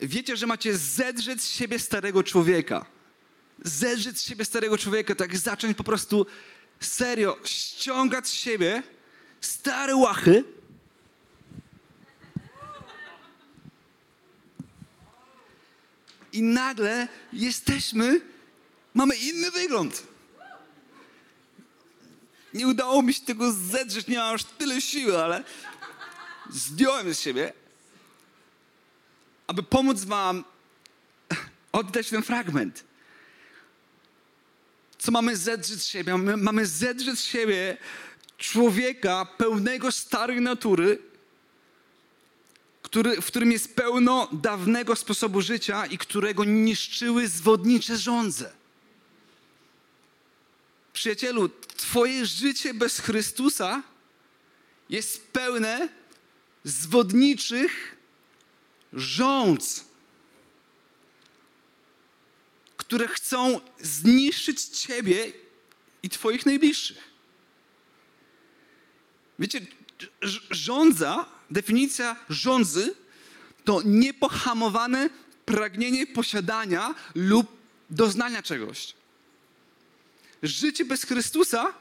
Wiecie, 0.00 0.36
że 0.36 0.46
macie 0.46 0.76
zedrzeć 0.76 1.42
z 1.42 1.48
siebie 1.48 1.78
starego 1.78 2.22
człowieka. 2.22 2.86
Zedrzeć 3.64 4.18
z 4.18 4.22
siebie 4.22 4.44
starego 4.44 4.78
człowieka, 4.78 5.14
tak 5.14 5.36
zacząć 5.36 5.76
po 5.76 5.84
prostu 5.84 6.26
serio 6.80 7.38
ściągać 7.44 8.28
z 8.28 8.32
siebie 8.32 8.82
stare 9.40 9.96
łachy. 9.96 10.44
I 16.32 16.42
nagle 16.42 17.08
jesteśmy, 17.32 18.20
mamy 18.94 19.16
inny 19.16 19.50
wygląd. 19.50 20.02
Nie 22.54 22.68
udało 22.68 23.02
mi 23.02 23.14
się 23.14 23.20
tego 23.20 23.52
zedrzeć, 23.52 24.06
nie 24.06 24.18
mam 24.18 24.34
aż 24.34 24.44
tyle 24.44 24.80
siły, 24.80 25.22
ale 25.22 25.44
zdjąłem 26.50 27.14
z 27.14 27.20
siebie, 27.20 27.52
aby 29.46 29.62
pomóc 29.62 30.04
wam 30.04 30.44
oddać 31.72 32.10
ten 32.10 32.22
fragment. 32.22 32.87
Co 34.98 35.12
mamy 35.12 35.36
zedrzeć 35.36 35.82
z 35.82 35.86
siebie? 35.86 36.12
Mamy, 36.12 36.36
mamy 36.36 36.66
zedrzeć 36.66 37.18
z 37.18 37.24
siebie 37.24 37.76
człowieka 38.38 39.24
pełnego 39.24 39.92
starej 39.92 40.40
natury, 40.40 40.98
który, 42.82 43.20
w 43.20 43.26
którym 43.26 43.52
jest 43.52 43.74
pełno 43.74 44.28
dawnego 44.32 44.96
sposobu 44.96 45.40
życia 45.40 45.86
i 45.86 45.98
którego 45.98 46.44
niszczyły 46.44 47.28
zwodnicze 47.28 47.96
żądze. 47.96 48.52
Przyjacielu, 50.92 51.48
Twoje 51.76 52.26
życie 52.26 52.74
bez 52.74 52.98
Chrystusa 52.98 53.82
jest 54.90 55.26
pełne 55.26 55.88
zwodniczych 56.64 57.96
rządz, 58.92 59.87
które 62.88 63.08
chcą 63.08 63.60
zniszczyć 63.80 64.64
Ciebie 64.64 65.32
i 66.02 66.08
Twoich 66.08 66.46
najbliższych. 66.46 66.98
Wiecie, 69.38 69.60
rządza, 70.50 71.26
definicja 71.50 72.16
rządzy 72.28 72.94
to 73.64 73.82
niepohamowane 73.84 75.10
pragnienie 75.44 76.06
posiadania 76.06 76.94
lub 77.14 77.46
doznania 77.90 78.42
czegoś. 78.42 78.94
Życie 80.42 80.84
bez 80.84 81.04
Chrystusa 81.04 81.74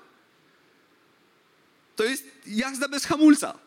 to 1.96 2.04
jest 2.04 2.24
jazda 2.48 2.88
bez 2.88 3.06
hamulca. 3.06 3.60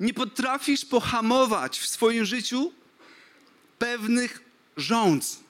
Nie 0.00 0.14
potrafisz 0.14 0.84
pohamować 0.84 1.78
w 1.78 1.86
swoim 1.86 2.24
życiu 2.24 2.72
pewnych 3.78 4.45
rządz. 4.76 5.40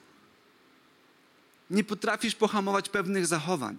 Nie 1.69 1.83
potrafisz 1.83 2.35
pohamować 2.35 2.89
pewnych 2.89 3.27
zachowań. 3.27 3.77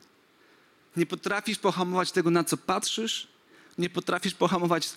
Nie 0.97 1.07
potrafisz 1.07 1.59
pohamować 1.59 2.13
tego, 2.13 2.31
na 2.31 2.45
co 2.45 2.57
patrzysz. 2.57 3.29
Nie 3.79 3.91
potrafisz 3.91 4.35
pohamować, 4.35 4.91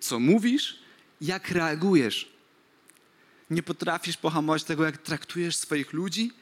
co 0.00 0.20
mówisz, 0.20 0.78
jak 1.20 1.50
reagujesz. 1.50 2.28
Nie 3.50 3.62
potrafisz 3.62 4.16
pohamować 4.16 4.64
tego, 4.64 4.84
jak 4.84 4.98
traktujesz 4.98 5.56
swoich 5.56 5.92
ludzi, 5.92 6.32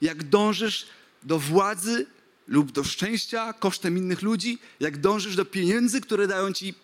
jak 0.00 0.22
dążysz 0.22 0.86
do 1.22 1.38
władzy 1.38 2.06
lub 2.48 2.72
do 2.72 2.84
szczęścia 2.84 3.52
kosztem 3.52 3.98
innych 3.98 4.22
ludzi, 4.22 4.58
jak 4.80 4.98
dążysz 4.98 5.36
do 5.36 5.44
pieniędzy, 5.44 6.00
które 6.00 6.26
dają 6.26 6.52
ci 6.52 6.74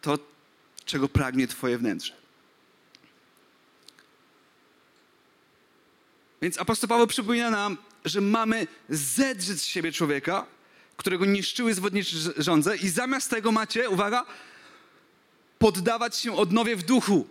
to, 0.00 0.18
czego 0.84 1.08
pragnie 1.08 1.48
Twoje 1.48 1.78
wnętrze. 1.78 2.27
Więc 6.42 6.58
apostoł 6.58 6.88
Paweł 6.88 7.06
przypomina 7.06 7.50
nam, 7.50 7.76
że 8.04 8.20
mamy 8.20 8.66
zedrzeć 8.88 9.60
z 9.60 9.64
siebie 9.64 9.92
człowieka, 9.92 10.46
którego 10.96 11.24
niszczyły 11.24 11.74
zwodnicze 11.74 12.16
żądze 12.36 12.76
i 12.76 12.88
zamiast 12.88 13.30
tego 13.30 13.52
macie, 13.52 13.90
uwaga, 13.90 14.26
poddawać 15.58 16.16
się 16.16 16.36
odnowie 16.36 16.76
w 16.76 16.82
duchu. 16.82 17.26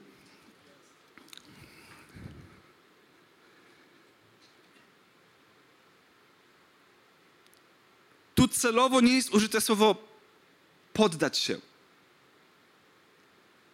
Tu 8.35 8.47
celowo 8.47 9.01
nie 9.01 9.15
jest 9.15 9.33
użyte 9.33 9.61
słowo 9.61 9.95
poddać 10.93 11.37
się. 11.37 11.59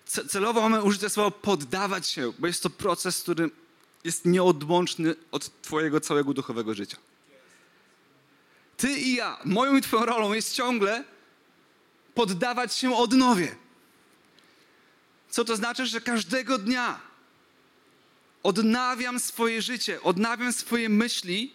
Celowo 0.05 0.61
mamy 0.61 0.83
użyte 0.83 1.09
słowo 1.09 1.31
poddawać 1.31 2.07
się, 2.07 2.33
bo 2.39 2.47
jest 2.47 2.63
to 2.63 2.69
proces, 2.69 3.21
który 3.21 3.49
jest 4.03 4.25
nieodłączny 4.25 5.15
od 5.31 5.61
Twojego 5.61 5.99
całego 5.99 6.33
duchowego 6.33 6.73
życia. 6.73 6.97
Ty 8.77 8.91
i 8.91 9.15
ja, 9.15 9.37
moją 9.45 9.77
i 9.77 9.81
Twoją 9.81 10.05
rolą 10.05 10.33
jest 10.33 10.53
ciągle 10.53 11.03
poddawać 12.15 12.75
się 12.75 12.95
odnowie. 12.95 13.55
Co 15.29 15.45
to 15.45 15.55
znaczy, 15.55 15.85
że 15.85 16.01
każdego 16.01 16.57
dnia 16.57 16.99
odnawiam 18.43 19.19
swoje 19.19 19.61
życie, 19.61 20.01
odnawiam 20.01 20.53
swoje 20.53 20.89
myśli, 20.89 21.53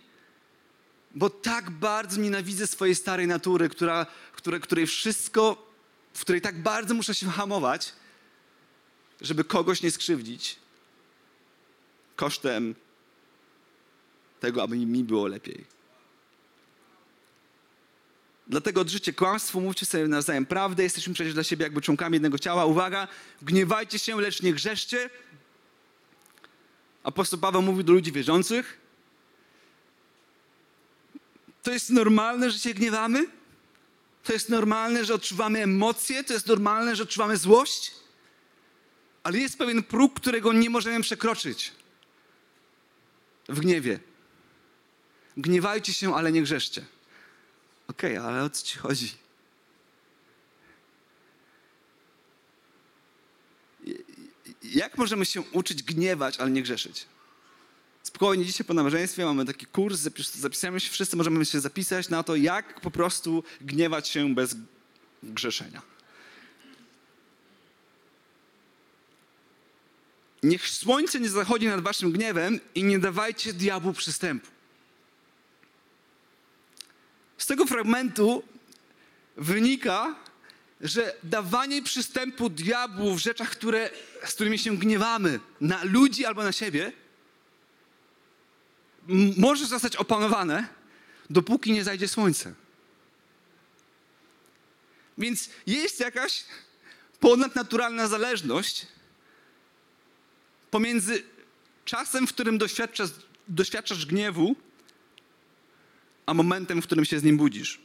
bo 1.14 1.30
tak 1.30 1.70
bardzo 1.70 2.20
nienawidzę 2.20 2.66
swojej 2.66 2.94
starej 2.94 3.26
natury, 3.26 3.68
która, 3.68 4.06
które, 4.32 4.60
której 4.60 4.86
wszystko, 4.86 5.72
w 6.14 6.20
której 6.20 6.40
tak 6.40 6.62
bardzo 6.62 6.94
muszę 6.94 7.14
się 7.14 7.26
hamować, 7.26 7.92
żeby 9.20 9.44
kogoś 9.44 9.82
nie 9.82 9.90
skrzywdzić 9.90 10.56
kosztem 12.18 12.74
tego, 14.40 14.62
aby 14.62 14.76
mi 14.76 15.04
było 15.04 15.26
lepiej. 15.26 15.64
Dlatego 18.46 18.80
odrzućcie 18.80 19.12
kłamstwo, 19.12 19.60
mówcie 19.60 19.86
sobie 19.86 20.08
nawzajem 20.08 20.46
prawdę, 20.46 20.82
jesteśmy 20.82 21.14
przecież 21.14 21.34
dla 21.34 21.44
siebie 21.44 21.62
jakby 21.62 21.80
członkami 21.80 22.14
jednego 22.14 22.38
ciała. 22.38 22.64
Uwaga, 22.64 23.08
gniewajcie 23.42 23.98
się, 23.98 24.20
lecz 24.20 24.42
nie 24.42 24.52
grzeszcie. 24.52 25.10
Apostoł 27.02 27.40
Paweł 27.40 27.62
mówił 27.62 27.82
do 27.82 27.92
ludzi 27.92 28.12
wierzących. 28.12 28.78
To 31.62 31.70
jest 31.70 31.90
normalne, 31.90 32.50
że 32.50 32.58
się 32.58 32.74
gniewamy? 32.74 33.26
To 34.24 34.32
jest 34.32 34.48
normalne, 34.48 35.04
że 35.04 35.14
odczuwamy 35.14 35.62
emocje? 35.62 36.24
To 36.24 36.32
jest 36.32 36.46
normalne, 36.46 36.96
że 36.96 37.02
odczuwamy 37.02 37.36
złość? 37.36 37.92
Ale 39.22 39.38
jest 39.38 39.58
pewien 39.58 39.82
próg, 39.82 40.20
którego 40.20 40.52
nie 40.52 40.70
możemy 40.70 41.00
przekroczyć 41.00 41.72
w 43.48 43.60
gniewie. 43.60 44.00
Gniewajcie 45.36 45.92
się, 45.92 46.14
ale 46.14 46.32
nie 46.32 46.42
grzeszcie. 46.42 46.84
Okej, 47.88 48.18
okay, 48.18 48.28
ale 48.28 48.44
o 48.44 48.50
co 48.50 48.66
ci 48.66 48.78
chodzi? 48.78 49.12
Jak 54.62 54.98
możemy 54.98 55.24
się 55.24 55.40
uczyć 55.40 55.82
gniewać, 55.82 56.40
ale 56.40 56.50
nie 56.50 56.62
grzeszyć? 56.62 57.06
Spokojnie, 58.02 58.44
dzisiaj 58.44 58.66
po 58.66 58.74
nabożeństwie 58.74 59.24
mamy 59.24 59.44
taki 59.44 59.66
kurs, 59.66 60.08
zapisujemy 60.34 60.80
się, 60.80 60.90
wszyscy 60.90 61.16
możemy 61.16 61.44
się 61.44 61.60
zapisać 61.60 62.08
na 62.08 62.22
to, 62.22 62.36
jak 62.36 62.80
po 62.80 62.90
prostu 62.90 63.44
gniewać 63.60 64.08
się 64.08 64.34
bez 64.34 64.56
grzeszenia. 65.22 65.82
Niech 70.42 70.68
słońce 70.68 71.20
nie 71.20 71.28
zachodzi 71.28 71.66
nad 71.66 71.80
waszym 71.80 72.12
gniewem 72.12 72.60
i 72.74 72.84
nie 72.84 72.98
dawajcie 72.98 73.52
diabłu 73.52 73.92
przystępu. 73.92 74.46
Z 77.38 77.46
tego 77.46 77.66
fragmentu 77.66 78.42
wynika, 79.36 80.14
że 80.80 81.14
dawanie 81.22 81.82
przystępu 81.82 82.50
diabłu 82.50 83.14
w 83.14 83.18
rzeczach, 83.18 83.50
które, 83.50 83.90
z 84.24 84.34
którymi 84.34 84.58
się 84.58 84.76
gniewamy, 84.76 85.40
na 85.60 85.84
ludzi 85.84 86.24
albo 86.26 86.42
na 86.42 86.52
siebie, 86.52 86.92
może 89.36 89.66
zostać 89.66 89.96
opanowane, 89.96 90.68
dopóki 91.30 91.72
nie 91.72 91.84
zajdzie 91.84 92.08
słońce. 92.08 92.54
Więc 95.18 95.50
jest 95.66 96.00
jakaś 96.00 96.44
ponadnaturalna 97.20 98.08
zależność 98.08 98.86
pomiędzy 100.70 101.22
czasem, 101.84 102.26
w 102.26 102.32
którym 102.32 102.58
doświadczasz, 102.58 103.10
doświadczasz 103.48 104.06
gniewu, 104.06 104.56
a 106.26 106.34
momentem, 106.34 106.82
w 106.82 106.86
którym 106.86 107.04
się 107.04 107.18
z 107.18 107.22
nim 107.22 107.36
budzisz. 107.36 107.80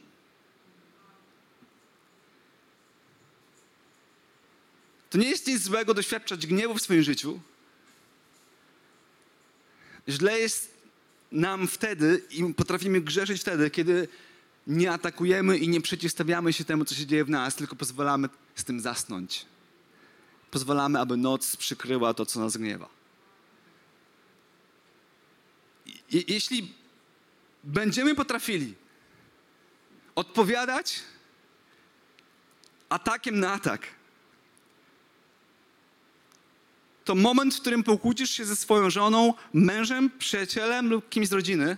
To 5.10 5.18
nie 5.18 5.28
jest 5.28 5.46
nic 5.46 5.62
złego 5.62 5.94
doświadczać 5.94 6.46
gniewu 6.46 6.74
w 6.74 6.82
swoim 6.82 7.02
życiu. 7.02 7.40
Źle 10.08 10.38
jest 10.38 10.74
nam 11.32 11.68
wtedy 11.68 12.22
i 12.30 12.54
potrafimy 12.54 13.00
grzeszyć 13.00 13.40
wtedy, 13.40 13.70
kiedy 13.70 14.08
nie 14.66 14.92
atakujemy 14.92 15.58
i 15.58 15.68
nie 15.68 15.80
przeciwstawiamy 15.80 16.52
się 16.52 16.64
temu, 16.64 16.84
co 16.84 16.94
się 16.94 17.06
dzieje 17.06 17.24
w 17.24 17.30
nas, 17.30 17.54
tylko 17.54 17.76
pozwalamy 17.76 18.28
z 18.54 18.64
tym 18.64 18.80
zasnąć. 18.80 19.46
Pozwalamy, 20.54 21.00
aby 21.00 21.16
noc 21.16 21.56
przykryła 21.56 22.14
to, 22.14 22.26
co 22.26 22.40
nas 22.40 22.56
gniewa. 22.56 22.88
I, 26.10 26.24
jeśli 26.28 26.74
będziemy 27.64 28.14
potrafili 28.14 28.74
odpowiadać 30.14 31.02
atakiem 32.88 33.40
na 33.40 33.52
atak, 33.52 33.86
to 37.04 37.14
moment, 37.14 37.54
w 37.54 37.60
którym 37.60 37.82
pokłócisz 37.82 38.30
się 38.30 38.44
ze 38.44 38.56
swoją 38.56 38.90
żoną, 38.90 39.34
mężem, 39.52 40.10
przyjacielem 40.18 40.88
lub 40.88 41.08
kimś 41.08 41.28
z 41.28 41.32
rodziny, 41.32 41.76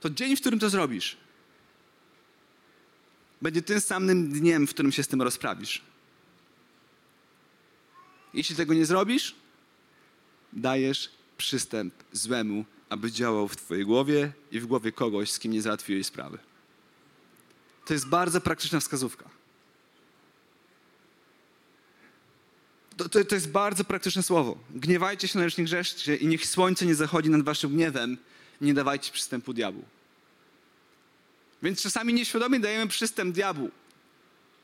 to 0.00 0.10
dzień, 0.10 0.36
w 0.36 0.40
którym 0.40 0.58
to 0.58 0.70
zrobisz, 0.70 1.16
będzie 3.42 3.62
tym 3.62 3.80
samym 3.80 4.28
dniem, 4.28 4.66
w 4.66 4.70
którym 4.70 4.92
się 4.92 5.02
z 5.02 5.08
tym 5.08 5.22
rozprawisz. 5.22 5.93
Jeśli 8.34 8.56
tego 8.56 8.74
nie 8.74 8.86
zrobisz, 8.86 9.34
dajesz 10.52 11.10
przystęp 11.36 11.94
złemu, 12.12 12.64
aby 12.88 13.12
działał 13.12 13.48
w 13.48 13.56
Twojej 13.56 13.84
głowie 13.84 14.32
i 14.52 14.60
w 14.60 14.66
głowie 14.66 14.92
kogoś, 14.92 15.30
z 15.30 15.38
kim 15.38 15.52
nie 15.52 15.62
załatwiłeś 15.62 16.06
sprawy. 16.06 16.38
To 17.86 17.92
jest 17.92 18.08
bardzo 18.08 18.40
praktyczna 18.40 18.80
wskazówka. 18.80 19.30
To, 22.96 23.08
to, 23.08 23.24
to, 23.24 23.34
jest 23.34 23.50
bardzo 23.50 23.84
praktyczne 23.84 24.22
słowo. 24.22 24.58
Gniewajcie 24.70 25.28
się, 25.28 25.38
lecz 25.38 25.58
nie 25.58 25.64
grzeszcie 25.64 26.16
i 26.16 26.26
niech 26.26 26.46
słońce 26.46 26.86
nie 26.86 26.94
zachodzi 26.94 27.30
nad 27.30 27.42
waszym 27.42 27.70
gniewem. 27.70 28.18
Nie 28.60 28.74
dawajcie 28.74 29.12
przystępu 29.12 29.52
diabłu. 29.52 29.84
Więc 31.62 31.82
czasami 31.82 32.14
nieświadomie 32.14 32.60
dajemy 32.60 32.88
przystęp 32.88 33.34
diabłu. 33.34 33.70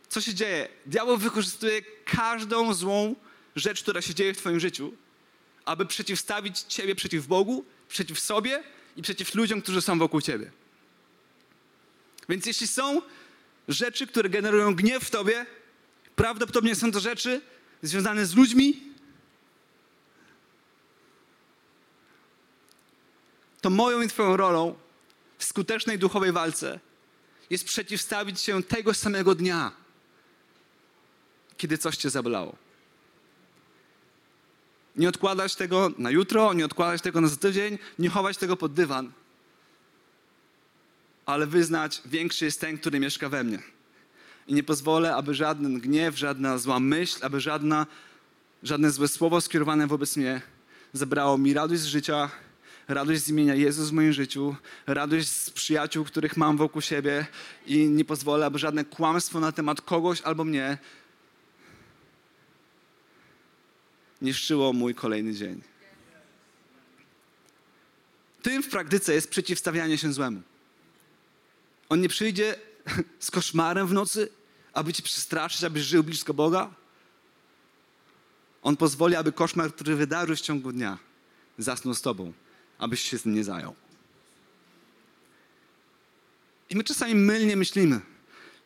Co 0.08 0.20
się 0.20 0.34
dzieje? 0.34 0.68
Diabeł 0.86 1.16
wykorzystuje 1.16 1.82
każdą 2.04 2.74
złą 2.74 3.14
rzecz, 3.56 3.82
która 3.82 4.02
się 4.02 4.14
dzieje 4.14 4.34
w 4.34 4.38
twoim 4.38 4.60
życiu, 4.60 4.92
aby 5.64 5.86
przeciwstawić 5.86 6.60
ciebie 6.60 6.94
przeciw 6.94 7.26
Bogu, 7.26 7.64
przeciw 7.88 8.20
sobie 8.20 8.62
i 8.96 9.02
przeciw 9.02 9.34
ludziom, 9.34 9.62
którzy 9.62 9.80
są 9.80 9.98
wokół 9.98 10.20
ciebie. 10.20 10.50
Więc 12.28 12.46
jeśli 12.46 12.68
są 12.68 13.02
rzeczy, 13.68 14.06
które 14.06 14.28
generują 14.28 14.74
gniew 14.74 15.04
w 15.04 15.10
tobie, 15.10 15.46
prawdopodobnie 16.16 16.74
są 16.74 16.92
to 16.92 17.00
rzeczy, 17.00 17.40
związane 17.82 18.26
z 18.26 18.34
ludźmi, 18.34 18.82
to 23.60 23.70
moją 23.70 24.02
i 24.02 24.08
Twoją 24.08 24.36
rolą 24.36 24.78
w 25.38 25.44
skutecznej 25.44 25.98
duchowej 25.98 26.32
walce 26.32 26.80
jest 27.50 27.64
przeciwstawić 27.64 28.40
się 28.40 28.62
tego 28.62 28.94
samego 28.94 29.34
dnia, 29.34 29.72
kiedy 31.56 31.78
coś 31.78 31.96
Cię 31.96 32.10
zabolało. 32.10 32.56
Nie 34.96 35.08
odkładać 35.08 35.56
tego 35.56 35.90
na 35.98 36.10
jutro, 36.10 36.52
nie 36.52 36.64
odkładać 36.64 37.02
tego 37.02 37.20
na 37.20 37.28
za 37.28 37.36
tydzień, 37.36 37.78
nie 37.98 38.08
chować 38.08 38.36
tego 38.36 38.56
pod 38.56 38.72
dywan, 38.72 39.12
ale 41.26 41.46
wyznać, 41.46 42.02
większy 42.06 42.44
jest 42.44 42.60
ten, 42.60 42.78
który 42.78 43.00
mieszka 43.00 43.28
we 43.28 43.44
mnie. 43.44 43.58
I 44.46 44.54
nie 44.54 44.62
pozwolę, 44.62 45.14
aby 45.14 45.34
żaden 45.34 45.80
gniew, 45.80 46.18
żadna 46.18 46.58
zła 46.58 46.80
myśl, 46.80 47.18
aby 47.22 47.40
żadna, 47.40 47.86
żadne 48.62 48.90
złe 48.90 49.08
słowo 49.08 49.40
skierowane 49.40 49.86
wobec 49.86 50.16
mnie 50.16 50.40
zabrało 50.92 51.38
mi 51.38 51.54
radość 51.54 51.80
z 51.80 51.86
życia, 51.86 52.30
radość 52.88 53.22
z 53.22 53.28
imienia 53.28 53.54
Jezus 53.54 53.90
w 53.90 53.92
moim 53.92 54.12
życiu, 54.12 54.56
radość 54.86 55.28
z 55.28 55.50
przyjaciół, 55.50 56.04
których 56.04 56.36
mam 56.36 56.56
wokół 56.56 56.82
siebie 56.82 57.26
i 57.66 57.88
nie 57.88 58.04
pozwolę, 58.04 58.46
aby 58.46 58.58
żadne 58.58 58.84
kłamstwo 58.84 59.40
na 59.40 59.52
temat 59.52 59.80
kogoś 59.80 60.20
albo 60.20 60.44
mnie 60.44 60.78
niszczyło 64.22 64.72
mój 64.72 64.94
kolejny 64.94 65.34
dzień. 65.34 65.62
Tym 68.42 68.62
w 68.62 68.68
praktyce 68.68 69.14
jest 69.14 69.30
przeciwstawianie 69.30 69.98
się 69.98 70.12
złemu. 70.12 70.42
On 71.88 72.00
nie 72.00 72.08
przyjdzie 72.08 72.54
z 73.18 73.30
koszmarem 73.30 73.86
w 73.86 73.92
nocy, 73.92 74.28
aby 74.72 74.92
cię 74.92 75.02
przestraszyć, 75.02 75.64
abyś 75.64 75.82
żył 75.82 76.04
blisko 76.04 76.34
Boga? 76.34 76.74
On 78.62 78.76
pozwoli, 78.76 79.16
aby 79.16 79.32
koszmar, 79.32 79.74
który 79.74 79.96
wydarzył 79.96 80.36
w 80.36 80.40
ciągu 80.40 80.72
dnia, 80.72 80.98
zasnął 81.58 81.94
z 81.94 82.02
tobą, 82.02 82.32
abyś 82.78 83.02
się 83.02 83.18
z 83.18 83.26
nie 83.26 83.44
zajął. 83.44 83.74
I 86.70 86.76
my 86.76 86.84
czasami 86.84 87.14
mylnie 87.14 87.56
myślimy, 87.56 88.00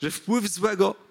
że 0.03 0.11
wpływ 0.11 0.49
złego 0.49 1.04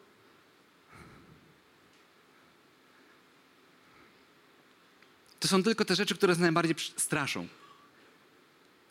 to 5.44 5.48
są 5.48 5.64
tylko 5.64 5.86
te 5.86 5.96
rzeczy, 5.96 6.16
które 6.16 6.34
nas 6.34 6.40
najbardziej 6.40 6.76
straszą. 6.98 7.48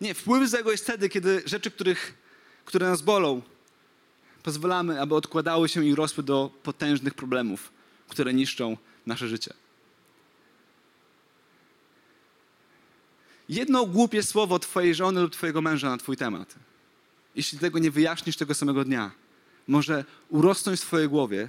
Nie, 0.01 0.15
wpływ 0.15 0.51
złego 0.51 0.71
jest 0.71 0.85
wtedy, 0.85 1.09
kiedy 1.09 1.43
rzeczy, 1.47 1.71
których, 1.71 2.15
które 2.65 2.89
nas 2.89 3.03
bolą, 3.03 3.43
pozwalamy, 4.43 5.01
aby 5.01 5.15
odkładały 5.15 5.69
się 5.69 5.85
i 5.85 5.95
rosły 5.95 6.23
do 6.23 6.51
potężnych 6.63 7.15
problemów, 7.15 7.73
które 8.09 8.35
niszczą 8.35 8.77
nasze 9.07 9.29
życie. 9.29 9.55
Jedno 13.49 13.87
głupie 13.87 14.23
słowo 14.23 14.59
Twojej 14.59 14.95
żony 14.95 15.21
lub 15.21 15.33
Twojego 15.33 15.63
męża 15.63 15.91
na 15.91 15.99
Twój 15.99 16.17
temat, 16.17 16.55
jeśli 17.35 17.59
tego 17.59 17.79
nie 17.79 17.91
wyjaśnisz 17.91 18.37
tego 18.37 18.55
samego 18.55 18.85
dnia, 18.85 19.11
może 19.69 20.05
urosnąć 20.29 20.81
w 20.81 20.87
Twojej 20.87 21.09
głowie 21.09 21.49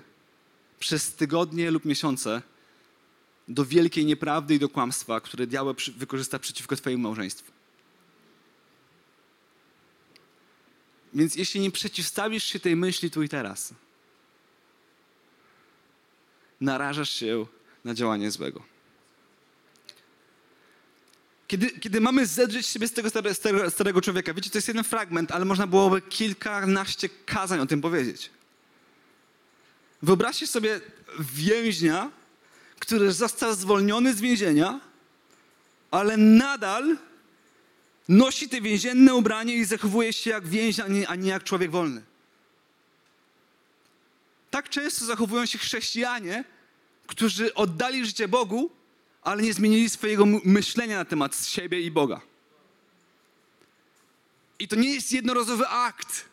przez 0.80 1.14
tygodnie 1.14 1.72
lub 1.72 1.86
miesiące 1.86 2.42
do 3.48 3.66
wielkiej 3.66 4.06
nieprawdy 4.06 4.56
i 4.56 4.60
do 4.60 4.70
kłamstwa, 4.70 5.22
które 5.22 5.48
diabeł 5.48 5.76
wykorzysta 5.98 6.40
przeciwko 6.40 6.76
Twojemu 6.76 7.04
małżeństwu. 7.04 7.52
Więc 11.14 11.36
jeśli 11.36 11.62
nie 11.62 11.72
przeciwstawisz 11.72 12.44
się 12.44 12.60
tej 12.60 12.76
myśli 12.76 13.12
tu 13.12 13.24
i 13.24 13.30
teraz, 13.30 13.74
narażasz 16.62 17.10
się 17.10 17.46
na 17.84 17.94
działanie 17.94 18.32
złego. 18.32 18.64
Kiedy, 21.48 21.72
kiedy 21.72 22.02
mamy 22.02 22.26
zedrzeć 22.26 22.68
siebie 22.68 22.88
z 22.88 22.94
tego 22.94 23.10
starego, 23.34 23.72
starego 23.72 24.02
człowieka, 24.02 24.34
wiecie, 24.34 24.50
to 24.50 24.58
jest 24.58 24.68
jeden 24.68 24.84
fragment, 24.84 25.32
ale 25.32 25.46
można 25.46 25.68
byłoby 25.68 26.02
kilkanaście 26.02 27.10
kazań 27.10 27.60
o 27.60 27.66
tym 27.66 27.82
powiedzieć. 27.82 28.30
Wyobraźcie 30.02 30.48
sobie 30.48 30.82
więźnia, 31.20 32.12
który 32.84 33.12
został 33.12 33.56
zwolniony 33.56 34.14
z 34.14 34.22
więzienia, 34.22 34.80
ale 35.92 36.18
nadal 36.18 36.98
nosi 38.10 38.50
te 38.50 38.62
więzienne 38.62 39.16
ubranie 39.16 39.56
i 39.56 39.66
zachowuje 39.66 40.14
się 40.14 40.30
jak 40.30 40.48
więźniak, 40.48 40.88
a 41.08 41.16
nie 41.16 41.30
jak 41.30 41.44
człowiek 41.44 41.72
wolny. 41.72 42.04
Tak 44.52 44.70
często 44.70 45.06
zachowują 45.06 45.46
się 45.46 45.58
chrześcijanie, 45.58 46.44
którzy 47.08 47.54
oddali 47.54 48.06
życie 48.06 48.28
Bogu, 48.28 48.72
ale 49.22 49.44
nie 49.44 49.54
zmienili 49.54 49.90
swojego 49.90 50.26
myślenia 50.44 50.98
na 50.98 51.06
temat 51.06 51.46
siebie 51.46 51.82
i 51.82 51.92
Boga. 51.92 52.22
I 54.60 54.68
to 54.68 54.76
nie 54.76 54.94
jest 54.94 55.12
jednorazowy 55.12 55.68
akt. 55.68 56.26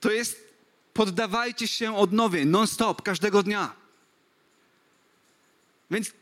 To 0.00 0.10
jest 0.10 0.54
poddawajcie 0.94 1.68
się 1.68 1.96
odnowie, 1.96 2.44
non-stop, 2.44 3.02
każdego 3.02 3.42
dnia. 3.42 3.81
Więc 5.92 6.12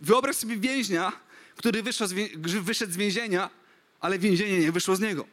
wyobraź 0.00 0.36
sobie 0.36 0.56
więźnia, 0.56 1.12
który 1.56 1.82
wyszedł 2.62 2.92
z 2.92 2.96
więzienia 2.96 3.50
ale 4.04 4.18
więzienie 4.18 4.60
nie 4.60 4.72
wyszło 4.72 4.96
z 4.96 5.00
niego. 5.00 5.26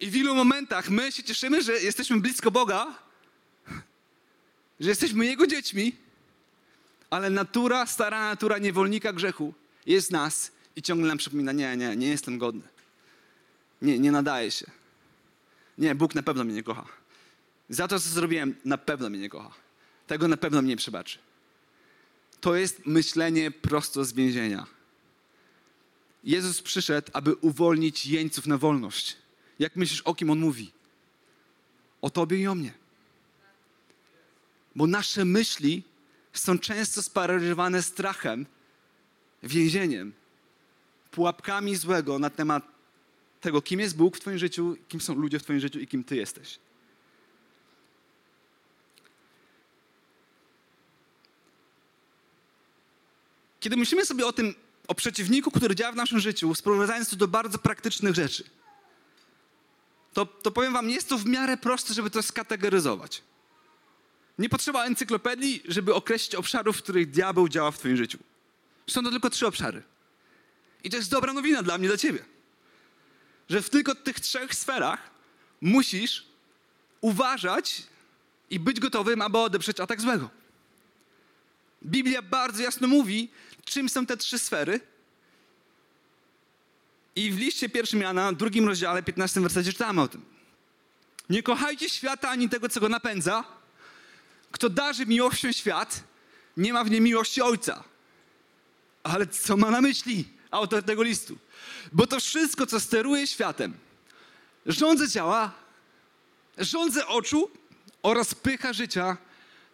I 0.00 0.10
w 0.10 0.16
ilu 0.16 0.34
momentach 0.34 0.90
my 0.90 1.12
się 1.12 1.22
cieszymy, 1.22 1.62
że 1.62 1.72
jesteśmy 1.72 2.20
blisko 2.20 2.50
Boga, 2.50 2.98
że 4.80 4.88
jesteśmy 4.88 5.26
Jego 5.26 5.46
dziećmi, 5.46 5.96
ale 7.10 7.30
natura, 7.30 7.86
stara 7.86 8.28
natura 8.28 8.58
niewolnika 8.58 9.12
grzechu 9.12 9.54
jest 9.86 10.10
nas 10.10 10.52
i 10.76 10.82
ciągle 10.82 11.08
nam 11.08 11.18
przypomina, 11.18 11.52
nie, 11.52 11.76
nie, 11.76 11.96
nie 11.96 12.08
jestem 12.08 12.38
godny. 12.38 12.62
Nie, 13.82 13.98
nie 13.98 14.12
nadaje 14.12 14.50
się. 14.50 14.66
Nie, 15.78 15.94
Bóg 15.94 16.14
na 16.14 16.22
pewno 16.22 16.44
mnie 16.44 16.54
nie 16.54 16.62
kocha. 16.62 16.86
Za 17.68 17.88
to, 17.88 18.00
co 18.00 18.08
zrobiłem, 18.08 18.54
na 18.64 18.78
pewno 18.78 19.10
mnie 19.10 19.18
nie 19.18 19.28
kocha. 19.28 19.54
Tego 20.06 20.28
na 20.28 20.36
pewno 20.36 20.62
mnie 20.62 20.70
nie 20.70 20.76
przebaczy. 20.76 21.18
To 22.44 22.54
jest 22.54 22.86
myślenie 22.86 23.50
prosto 23.50 24.04
z 24.04 24.12
więzienia. 24.12 24.66
Jezus 26.24 26.62
przyszedł, 26.62 27.10
aby 27.12 27.34
uwolnić 27.34 28.06
jeńców 28.06 28.46
na 28.46 28.58
wolność. 28.58 29.16
Jak 29.58 29.76
myślisz, 29.76 30.00
o 30.00 30.14
kim 30.14 30.30
on 30.30 30.38
mówi? 30.38 30.72
O 32.02 32.10
tobie 32.10 32.38
i 32.38 32.46
o 32.46 32.54
mnie. 32.54 32.72
Bo 34.76 34.86
nasze 34.86 35.24
myśli 35.24 35.82
są 36.32 36.58
często 36.58 37.02
sparaliżowane 37.02 37.82
strachem, 37.82 38.46
więzieniem, 39.42 40.12
pułapkami 41.10 41.76
złego 41.76 42.18
na 42.18 42.30
temat 42.30 42.64
tego, 43.40 43.62
kim 43.62 43.80
jest 43.80 43.96
Bóg 43.96 44.16
w 44.16 44.20
Twoim 44.20 44.38
życiu, 44.38 44.76
kim 44.88 45.00
są 45.00 45.14
ludzie 45.14 45.38
w 45.38 45.42
Twoim 45.42 45.60
życiu 45.60 45.80
i 45.80 45.86
kim 45.86 46.04
Ty 46.04 46.16
jesteś. 46.16 46.58
Kiedy 53.64 53.76
myślimy 53.76 54.06
sobie 54.06 54.26
o 54.26 54.32
tym, 54.32 54.54
o 54.88 54.94
przeciwniku, 54.94 55.50
który 55.50 55.74
działa 55.74 55.92
w 55.92 55.96
naszym 55.96 56.20
życiu, 56.20 56.54
sprowadzając 56.54 57.10
to 57.10 57.16
do 57.16 57.28
bardzo 57.28 57.58
praktycznych 57.58 58.14
rzeczy, 58.14 58.44
to, 60.12 60.26
to 60.26 60.50
powiem 60.50 60.72
wam, 60.72 60.90
jest 60.90 61.08
to 61.08 61.18
w 61.18 61.26
miarę 61.26 61.56
proste, 61.56 61.94
żeby 61.94 62.10
to 62.10 62.22
skategoryzować. 62.22 63.22
Nie 64.38 64.48
potrzeba 64.48 64.84
encyklopedii, 64.84 65.62
żeby 65.68 65.94
określić 65.94 66.34
obszarów, 66.34 66.76
w 66.76 66.82
których 66.82 67.10
diabeł 67.10 67.48
działa 67.48 67.70
w 67.70 67.78
twoim 67.78 67.96
życiu. 67.96 68.18
Są 68.86 69.02
to 69.02 69.10
tylko 69.10 69.30
trzy 69.30 69.46
obszary. 69.46 69.82
I 70.84 70.90
to 70.90 70.96
jest 70.96 71.10
dobra 71.10 71.32
nowina 71.32 71.62
dla 71.62 71.78
mnie, 71.78 71.88
dla 71.88 71.96
ciebie. 71.96 72.24
Że 73.48 73.62
w 73.62 73.70
tylko 73.70 73.94
tych 73.94 74.20
trzech 74.20 74.54
sferach 74.54 75.10
musisz 75.60 76.26
uważać 77.00 77.82
i 78.50 78.60
być 78.60 78.80
gotowym, 78.80 79.22
aby 79.22 79.38
odeprzeć 79.38 79.80
atak 79.80 80.00
złego. 80.00 80.30
Biblia 81.84 82.22
bardzo 82.22 82.62
jasno 82.62 82.88
mówi, 82.88 83.30
czym 83.64 83.88
są 83.88 84.06
te 84.06 84.16
trzy 84.16 84.38
sfery. 84.38 84.80
I 87.16 87.30
w 87.30 87.38
liście 87.38 87.68
pierwszym 87.68 88.00
Jana, 88.00 88.32
drugim 88.32 88.68
rozdziale, 88.68 89.02
15 89.02 89.40
wersecie 89.40 89.72
czytamy 89.72 90.02
o 90.02 90.08
tym. 90.08 90.24
Nie 91.30 91.42
kochajcie 91.42 91.90
świata 91.90 92.28
ani 92.28 92.48
tego, 92.48 92.68
co 92.68 92.80
go 92.80 92.88
napędza. 92.88 93.44
Kto 94.50 94.70
darzy 94.70 95.06
miłością 95.06 95.52
świat, 95.52 96.04
nie 96.56 96.72
ma 96.72 96.84
w 96.84 96.90
niej 96.90 97.00
miłości 97.00 97.42
Ojca. 97.42 97.84
Ale 99.02 99.26
co 99.26 99.56
ma 99.56 99.70
na 99.70 99.80
myśli 99.80 100.28
autor 100.50 100.82
tego 100.82 101.02
listu? 101.02 101.38
Bo 101.92 102.06
to 102.06 102.20
wszystko, 102.20 102.66
co 102.66 102.80
steruje 102.80 103.26
światem, 103.26 103.74
rządze 104.66 105.10
ciała, 105.10 105.52
rządze 106.58 107.06
oczu 107.06 107.50
oraz 108.02 108.34
pycha 108.34 108.72
życia, 108.72 109.16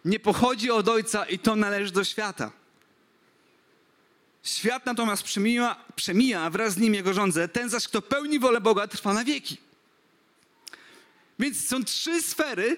nie 0.05 0.19
pochodzi 0.19 0.71
od 0.71 0.87
Ojca 0.87 1.25
i 1.25 1.39
to 1.39 1.55
należy 1.55 1.91
do 1.91 2.03
świata. 2.03 2.51
Świat 4.43 4.85
natomiast 4.85 5.23
przemija, 5.23 5.75
przemija 5.95 6.49
wraz 6.49 6.73
z 6.73 6.77
nim 6.77 6.93
jego 6.93 7.13
rządze, 7.13 7.47
ten 7.47 7.69
zaś, 7.69 7.87
kto 7.87 8.01
pełni 8.01 8.39
wolę 8.39 8.61
Boga, 8.61 8.87
trwa 8.87 9.13
na 9.13 9.23
wieki. 9.23 9.57
Więc 11.39 11.67
są 11.67 11.83
trzy 11.83 12.21
sfery, 12.21 12.77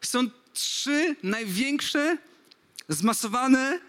są 0.00 0.30
trzy 0.52 1.16
największe, 1.22 2.18
zmasowane 2.88 3.80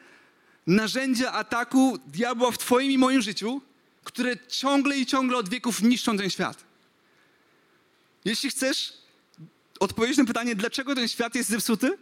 narzędzia 0.67 1.31
ataku 1.31 1.99
diabła 2.07 2.51
w 2.51 2.57
Twoim 2.57 2.91
i 2.91 2.97
moim 2.97 3.21
życiu, 3.21 3.61
które 4.03 4.47
ciągle 4.47 4.97
i 4.97 5.05
ciągle 5.05 5.37
od 5.37 5.49
wieków 5.49 5.81
niszczą 5.81 6.17
ten 6.17 6.29
świat. 6.29 6.63
Jeśli 8.25 8.49
chcesz 8.49 8.93
odpowiedzieć 9.79 10.17
na 10.17 10.25
pytanie, 10.25 10.55
dlaczego 10.55 10.95
ten 10.95 11.07
świat 11.07 11.35
jest 11.35 11.49
zepsuty, 11.49 11.97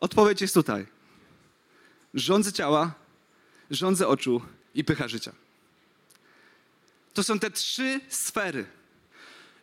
odpowiedź 0.00 0.40
jest 0.40 0.54
tutaj. 0.54 0.86
Rządzę 2.14 2.52
ciała, 2.52 2.94
rządzę 3.70 4.08
oczu 4.08 4.42
i 4.74 4.84
pycha 4.84 5.08
życia. 5.08 5.32
To 7.14 7.22
są 7.22 7.38
te 7.38 7.50
trzy 7.50 8.00
sfery. 8.08 8.66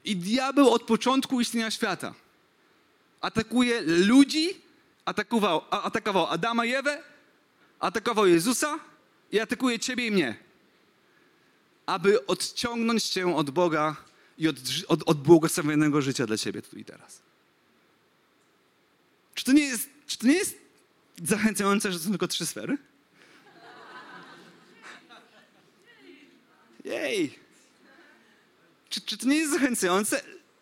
I 0.03 0.15
diabeł 0.15 0.69
od 0.69 0.83
początku 0.83 1.41
istnienia 1.41 1.71
świata 1.71 2.13
atakuje 3.21 3.81
ludzi, 3.81 4.61
atakował, 5.05 5.61
atakował 5.71 6.27
Adama 6.27 6.65
i 6.65 6.73
Ewę, 6.73 7.03
atakował 7.79 8.27
Jezusa 8.27 8.79
i 9.31 9.39
atakuje 9.39 9.79
ciebie 9.79 10.07
i 10.07 10.11
mnie. 10.11 10.37
Aby 11.85 12.25
odciągnąć 12.25 13.03
cię 13.03 13.35
od 13.35 13.49
Boga 13.49 13.95
i 14.37 14.47
od, 14.47 14.55
od, 14.87 15.03
od 15.05 15.21
błogosławionego 15.21 16.01
życia 16.01 16.25
dla 16.27 16.37
ciebie 16.37 16.61
tu 16.61 16.77
i 16.77 16.85
teraz. 16.85 17.21
Czy 19.33 19.45
to 19.45 19.51
nie 19.51 19.63
jest, 19.63 19.89
czy 20.07 20.17
to 20.17 20.27
nie 20.27 20.33
jest 20.33 20.64
zachęcające, 21.23 21.91
że 21.91 21.99
są 21.99 22.09
tylko 22.09 22.27
trzy 22.27 22.45
sfery? 22.45 22.77
Jej! 26.85 27.39
Czy, 28.89 29.01
czy 29.01 29.17
to 29.17 29.27
nie 29.27 29.37
jest 29.37 29.51
zachęcające, 29.51 30.21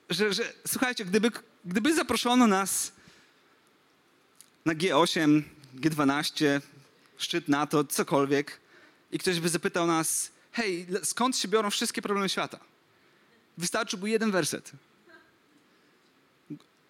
że, 0.09 0.33
że 0.33 0.53
słuchajcie, 0.67 1.05
gdyby, 1.05 1.31
gdyby 1.65 1.95
zaproszono 1.95 2.47
nas 2.47 2.91
na 4.65 4.73
G8, 4.73 5.41
G12, 5.75 6.61
szczyt 7.17 7.47
NATO, 7.47 7.83
cokolwiek, 7.83 8.59
i 9.11 9.19
ktoś 9.19 9.39
by 9.39 9.49
zapytał 9.49 9.87
nas, 9.87 10.31
hej, 10.51 10.87
skąd 11.03 11.37
się 11.37 11.47
biorą 11.47 11.69
wszystkie 11.69 12.01
problemy 12.01 12.29
świata? 12.29 12.59
Wystarczyłby 13.57 14.09
jeden 14.09 14.31
werset. 14.31 14.71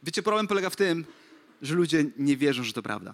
Wiecie, 0.03 0.23
problem 0.23 0.47
polega 0.47 0.69
w 0.69 0.75
tym, 0.75 1.05
że 1.61 1.75
ludzie 1.75 2.05
nie 2.17 2.37
wierzą, 2.37 2.63
że 2.63 2.73
to 2.73 2.83
prawda. 2.83 3.13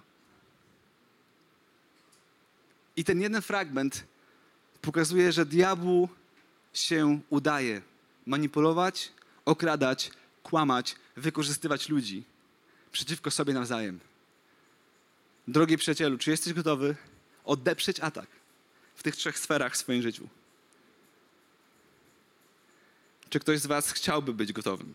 I 2.99 3.03
ten 3.03 3.21
jeden 3.21 3.41
fragment 3.41 4.03
pokazuje, 4.81 5.31
że 5.31 5.45
diabłu 5.45 6.09
się 6.73 7.19
udaje 7.29 7.81
manipulować, 8.25 9.11
okradać, 9.45 10.11
kłamać, 10.43 10.95
wykorzystywać 11.15 11.89
ludzi 11.89 12.23
przeciwko 12.91 13.31
sobie 13.31 13.53
nawzajem. 13.53 13.99
Drogi 15.47 15.77
przyjacielu, 15.77 16.17
czy 16.17 16.31
jesteś 16.31 16.53
gotowy 16.53 16.95
odeprzeć 17.45 17.99
atak 17.99 18.27
w 18.95 19.03
tych 19.03 19.15
trzech 19.15 19.39
sferach 19.39 19.73
w 19.73 19.77
swoim 19.77 20.01
życiu? 20.01 20.27
Czy 23.29 23.39
ktoś 23.39 23.59
z 23.59 23.65
Was 23.65 23.91
chciałby 23.91 24.33
być 24.33 24.53
gotowym? 24.53 24.93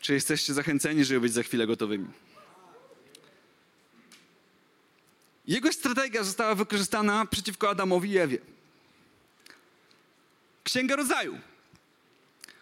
Czy 0.00 0.14
jesteście 0.14 0.54
zachęceni, 0.54 1.04
żeby 1.04 1.20
być 1.20 1.32
za 1.32 1.42
chwilę 1.42 1.66
gotowymi? 1.66 2.08
Jego 5.48 5.72
strategia 5.72 6.24
została 6.24 6.54
wykorzystana 6.54 7.26
przeciwko 7.26 7.70
Adamowi 7.70 8.10
i 8.10 8.18
Ewie. 8.18 8.38
Księga 10.64 10.96
Rodzaju. 10.96 11.38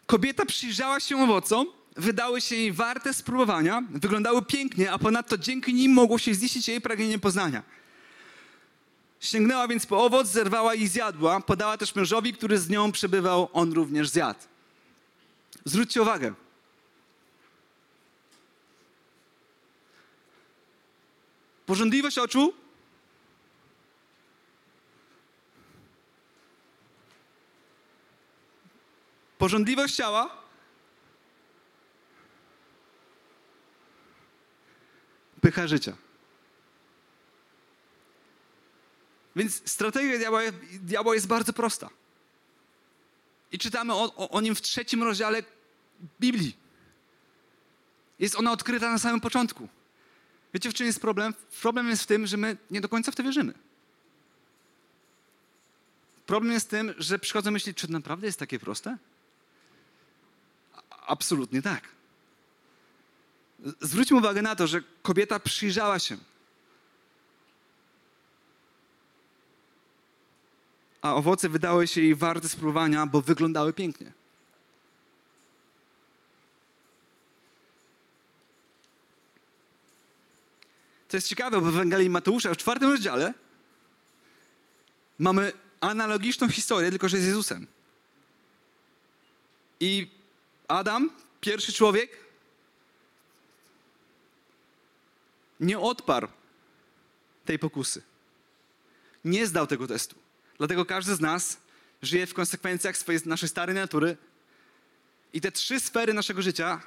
Kobieta 0.07 0.47
przyjrzała 0.47 1.01
się 1.01 1.23
owocom, 1.23 1.67
wydały 1.97 2.41
się 2.41 2.57
jej 2.57 2.73
warte 2.73 3.15
spróbowania, 3.15 3.83
wyglądały 3.91 4.43
pięknie, 4.43 4.93
a 4.93 4.99
ponadto 4.99 5.39
dzięki 5.39 5.75
nim 5.75 5.93
mogło 5.93 6.19
się 6.19 6.35
ziścić 6.35 6.69
jej 6.69 6.81
pragnienie 6.81 7.19
poznania. 7.19 7.63
Sięgnęła 9.21 9.69
więc 9.69 9.87
po 9.87 10.05
owoc, 10.05 10.29
zerwała 10.29 10.75
i 10.75 10.87
zjadła. 10.89 11.41
Podała 11.41 11.79
też 11.79 11.95
mężowi, 11.95 12.33
który 12.33 12.59
z 12.59 12.69
nią 12.69 12.93
przebywał, 12.93 13.49
on 13.53 13.73
również 13.73 14.09
zjadł. 14.09 14.41
Zwróćcie 15.65 16.03
uwagę. 16.03 16.35
Porządliwość 21.67 22.19
oczu 22.19 22.66
Porządliwość 29.39 29.95
ciała 29.95 30.43
pycha 35.41 35.67
życia. 35.67 35.97
Więc 39.37 39.71
strategia 39.71 40.19
diabła, 40.19 40.41
diabła 40.73 41.15
jest 41.15 41.27
bardzo 41.27 41.53
prosta. 41.53 41.91
I 43.53 43.59
czytamy 43.59 43.95
o, 43.95 44.15
o, 44.17 44.31
o 44.31 44.41
nim 44.41 44.55
w 44.55 44.63
trzecim 44.63 45.03
rozdziale 45.03 45.43
Biblii. 46.21 46.57
Jest 48.19 48.35
ona 48.35 48.53
odkryta 48.53 48.91
na 48.91 48.99
samym 48.99 49.21
początku. 49.21 49.69
Wiecie, 50.55 50.71
w 50.71 50.75
czym 50.75 50.87
jest 50.87 51.01
problem? 51.01 51.35
Problem 51.61 51.89
jest 51.89 52.03
w 52.03 52.07
tym, 52.07 52.27
że 52.27 52.37
my 52.37 52.57
nie 52.71 52.81
do 52.81 52.89
końca 52.89 53.13
w 53.13 53.17
to 53.17 53.23
wierzymy. 53.23 53.55
Problem 56.27 56.53
jest 56.53 56.67
w 56.67 56.71
tym, 56.71 56.95
że 56.99 57.19
przychodzą 57.19 57.51
myśli, 57.51 57.75
czy 57.75 57.87
to 57.87 57.93
naprawdę 57.93 58.27
jest 58.27 58.39
takie 58.39 58.59
proste? 58.59 58.97
Absolutnie 61.07 61.63
tak. 61.63 61.89
Zwróćmy 63.81 64.17
uwagę 64.17 64.43
na 64.43 64.57
to, 64.57 64.67
że 64.67 64.83
kobieta 65.03 65.41
przyjrzała 65.41 65.99
się. 65.99 66.17
A 71.03 71.15
owoce 71.15 71.49
wydały 71.49 71.87
się 71.87 72.01
jej 72.01 72.15
warte 72.15 72.49
spróbowania, 72.49 73.07
bo 73.07 73.23
wyglądały 73.23 73.73
pięknie. 73.73 74.13
To 81.09 81.17
jest 81.17 81.29
ciekawe, 81.29 81.61
bo 81.61 81.67
w 81.67 81.75
Ewangelii 81.75 82.11
Mateusza 82.11 82.55
w 82.55 82.57
czwartym 82.57 82.91
rozdziale 82.91 83.35
mamy 85.19 85.53
analogiczną 85.81 86.49
historię, 86.49 86.91
tylko 86.91 87.09
że 87.09 87.19
z 87.19 87.25
Jezusem. 87.25 87.67
I 89.81 90.16
Adam, 90.69 91.11
pierwszy 91.41 91.73
człowiek, 91.73 92.11
nie 95.61 95.79
odparł 95.79 96.29
tej 97.45 97.59
pokusy. 97.59 98.03
nie 99.25 99.47
zdał 99.47 99.67
tego 99.67 99.87
testu. 99.87 100.17
Dlatego 100.59 100.85
każdy 100.85 101.15
z 101.15 101.21
nas 101.21 101.59
żyje 102.03 102.27
w 102.27 102.35
konsekwencjach 102.35 102.97
swojej, 102.97 103.21
naszej 103.27 103.49
starej 103.49 103.75
natury. 103.75 104.17
I 105.33 105.41
te 105.41 105.53
trzy 105.53 105.81
sfery 105.81 106.15
naszego 106.15 106.43
życia, 106.43 106.81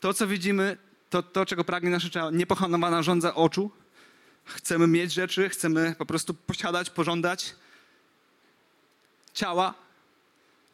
to 0.00 0.14
co 0.14 0.26
widzimy, 0.26 0.76
to, 1.10 1.22
to 1.22 1.46
czego 1.46 1.64
pragnie 1.64 1.90
nasze 1.90 2.10
ciało, 2.10 2.30
niepochanowana 2.30 3.02
żądza 3.02 3.34
oczu. 3.34 3.70
Chcemy 4.44 4.86
mieć 4.86 5.12
rzeczy, 5.12 5.48
chcemy 5.48 5.94
po 5.98 6.06
prostu 6.06 6.34
posiadać, 6.34 6.90
pożądać 6.90 7.54
ciała 9.34 9.74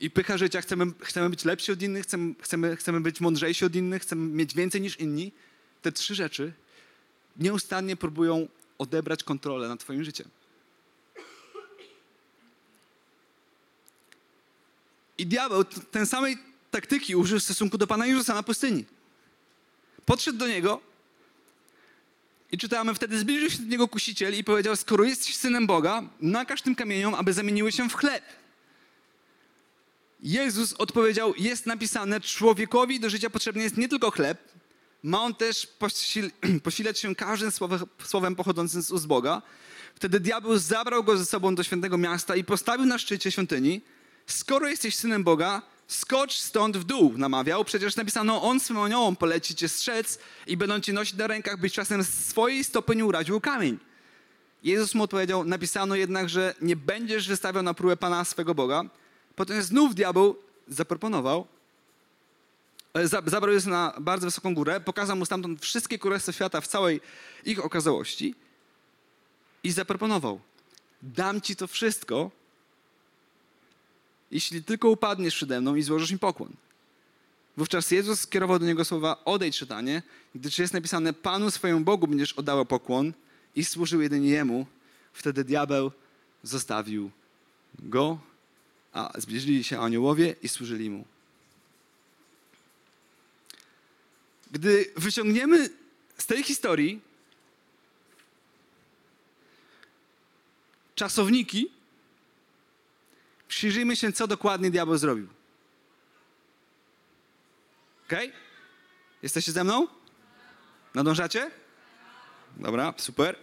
i 0.03 0.11
pycha 0.11 0.39
życia. 0.39 0.61
Chcemy, 0.61 0.87
chcemy 1.01 1.31
być 1.31 1.45
lepsi 1.45 1.73
od 1.73 1.83
innych, 1.83 2.05
chcemy, 2.43 2.77
chcemy, 2.77 3.01
być 3.01 3.21
mądrzejsi 3.21 3.65
od 3.65 3.75
innych, 3.75 4.03
chcemy 4.03 4.27
mieć 4.27 4.55
więcej 4.55 4.81
niż 4.81 4.97
inni. 4.97 5.33
Te 5.83 5.93
trzy 5.93 6.15
rzeczy 6.15 6.53
nieustannie 7.37 7.97
próbują 7.97 8.49
odebrać 8.79 9.25
kontrolę 9.25 9.69
nad 9.69 9.81
Twoim 9.81 10.05
życiem. 10.05 10.29
I 15.19 15.27
diabeł 15.27 15.65
ten 15.65 16.07
samej 16.07 16.39
taktyki 16.71 17.17
użył 17.17 17.39
w 17.39 17.43
stosunku 17.43 17.79
do 17.79 17.87
Pana 17.87 18.07
Jezusa 18.07 18.35
na 18.35 18.43
pustyni. 18.43 18.85
Podszedł 20.07 20.39
do 20.39 20.49
Niego 20.49 20.81
i 22.53 22.59
czytamy, 22.59 22.95
wtedy 22.95 23.19
zbliżył 23.19 23.51
się 23.51 23.59
do 23.59 23.69
Niego 23.69 23.89
kusiciel 23.89 24.39
i 24.39 24.45
powiedział, 24.45 24.77
skoro 24.77 25.05
jesteś 25.05 25.37
Synem 25.37 25.67
Boga, 25.67 26.03
nakaż 26.21 26.63
tym 26.63 26.75
kamieniom, 26.75 27.15
aby 27.15 27.33
zamieniły 27.33 27.73
się 27.73 27.89
w 27.89 27.95
chleb. 27.95 28.42
Jezus 30.23 30.73
odpowiedział, 30.73 31.35
jest 31.39 31.67
napisane, 31.67 32.21
człowiekowi 32.21 33.01
do 33.01 33.11
życia 33.11 33.31
potrzebny 33.31 33.63
jest 33.63 33.77
nie 33.77 33.89
tylko 33.89 34.11
chleb, 34.11 34.53
ma 35.03 35.23
on 35.23 35.35
też 35.35 35.67
posil 35.67 36.31
posilać 36.65 36.99
się 36.99 37.15
każdym 37.15 37.51
słowem, 37.51 37.81
słowem 38.05 38.37
pochodzącym 38.37 38.83
z 38.83 38.91
ust 38.91 39.07
Boga. 39.07 39.43
Wtedy 39.95 40.21
diabeł 40.21 40.59
zabrał 40.59 41.05
go 41.05 41.17
ze 41.17 41.27
sobą 41.27 41.55
do 41.55 41.63
świętego 41.63 41.99
miasta 41.99 42.37
i 42.37 42.45
postawił 42.45 42.87
na 42.87 42.99
szczycie 42.99 43.31
świątyni. 43.31 43.81
Skoro 44.27 44.69
jesteś 44.69 44.97
synem 44.97 45.25
Boga, 45.25 45.63
skocz 45.87 46.39
stąd 46.39 46.77
w 46.77 46.85
dół, 46.85 47.15
namawiał. 47.17 47.65
Przecież 47.65 47.97
napisano, 47.97 48.43
on 48.43 48.61
swym 48.61 48.79
aniołom 48.79 49.17
poleci 49.17 49.55
cię 49.55 49.69
strzec 49.69 50.19
i 50.47 50.57
będą 50.57 50.81
cię 50.81 50.93
nosić 50.93 51.15
na 51.15 51.27
rękach, 51.27 51.61
byś 51.61 51.73
czasem 51.73 52.05
swojej 52.05 52.65
stopy 52.65 52.97
nie 52.97 53.05
uraził 53.05 53.41
kamień. 53.41 53.79
Jezus 54.63 54.95
mu 54.95 55.03
odpowiedział, 55.03 55.45
napisano 55.45 55.95
jednak, 55.97 56.29
że 56.29 56.55
nie 56.61 56.77
będziesz 56.77 57.29
wystawiał 57.29 57.63
na 57.63 57.75
próbę 57.75 57.97
Pana 57.97 58.25
swego 58.25 58.55
Boga. 58.55 58.85
Potem 59.37 59.63
znów 59.63 59.95
diabeł 59.95 60.37
zaproponował, 60.69 61.47
e, 62.95 63.09
zabrał 63.09 63.53
Jezusa 63.53 63.71
na 63.71 63.95
bardzo 64.01 64.27
wysoką 64.27 64.55
górę, 64.55 64.81
pokazał 64.81 65.17
mu 65.17 65.27
stamtąd 65.27 65.61
wszystkie 65.61 65.99
królestwa 65.99 66.33
świata 66.33 66.61
w 66.61 66.67
całej 66.67 67.01
ich 67.45 67.65
okazałości 67.65 68.35
i 69.65 69.73
zaproponował, 69.73 70.41
dam 71.03 71.41
ci 71.41 71.57
to 71.57 71.67
wszystko, 71.67 72.31
jeśli 74.31 74.65
tylko 74.65 74.89
upadniesz 74.89 75.35
przede 75.35 75.61
mną 75.61 75.75
i 75.75 75.83
złożysz 75.83 76.13
mi 76.13 76.19
pokłon. 76.19 76.53
Wówczas 77.57 77.91
Jezus 77.91 78.21
skierował 78.21 78.59
do 78.59 78.67
niego 78.67 78.85
słowa, 78.85 79.25
odejdź 79.25 79.59
czytanie, 79.59 80.03
gdyż 80.35 80.59
jest 80.59 80.75
napisane, 80.75 81.13
Panu 81.13 81.51
swojemu 81.51 81.81
Bogu 81.81 82.07
będziesz 82.07 82.33
oddawał 82.33 82.67
pokłon 82.67 83.13
i 83.57 83.65
służył 83.65 84.01
jedynie 84.01 84.29
Jemu. 84.29 84.67
Wtedy 85.13 85.45
diabeł 85.45 85.91
zostawił 86.43 87.11
go, 87.79 88.19
a 88.93 89.21
zbliżyli 89.21 89.65
się 89.65 89.81
aniołowie 89.81 90.35
i 90.43 90.49
służyli 90.49 90.91
mu. 90.91 91.05
Gdy 94.51 94.93
wyciągniemy 94.97 95.71
z 96.19 96.27
tej 96.27 96.43
historii 96.43 97.01
czasowniki, 100.95 101.71
przyjrzyjmy 103.49 103.97
się, 103.97 104.13
co 104.13 104.27
dokładnie 104.27 104.71
diabeł 104.71 104.99
zrobił. 104.99 105.29
Ok? 108.07 108.19
Jesteście 109.23 109.53
ze 109.53 109.65
mną? 109.65 109.87
Nadążacie? 110.95 111.51
Dobra, 112.57 112.95
super. 112.97 113.37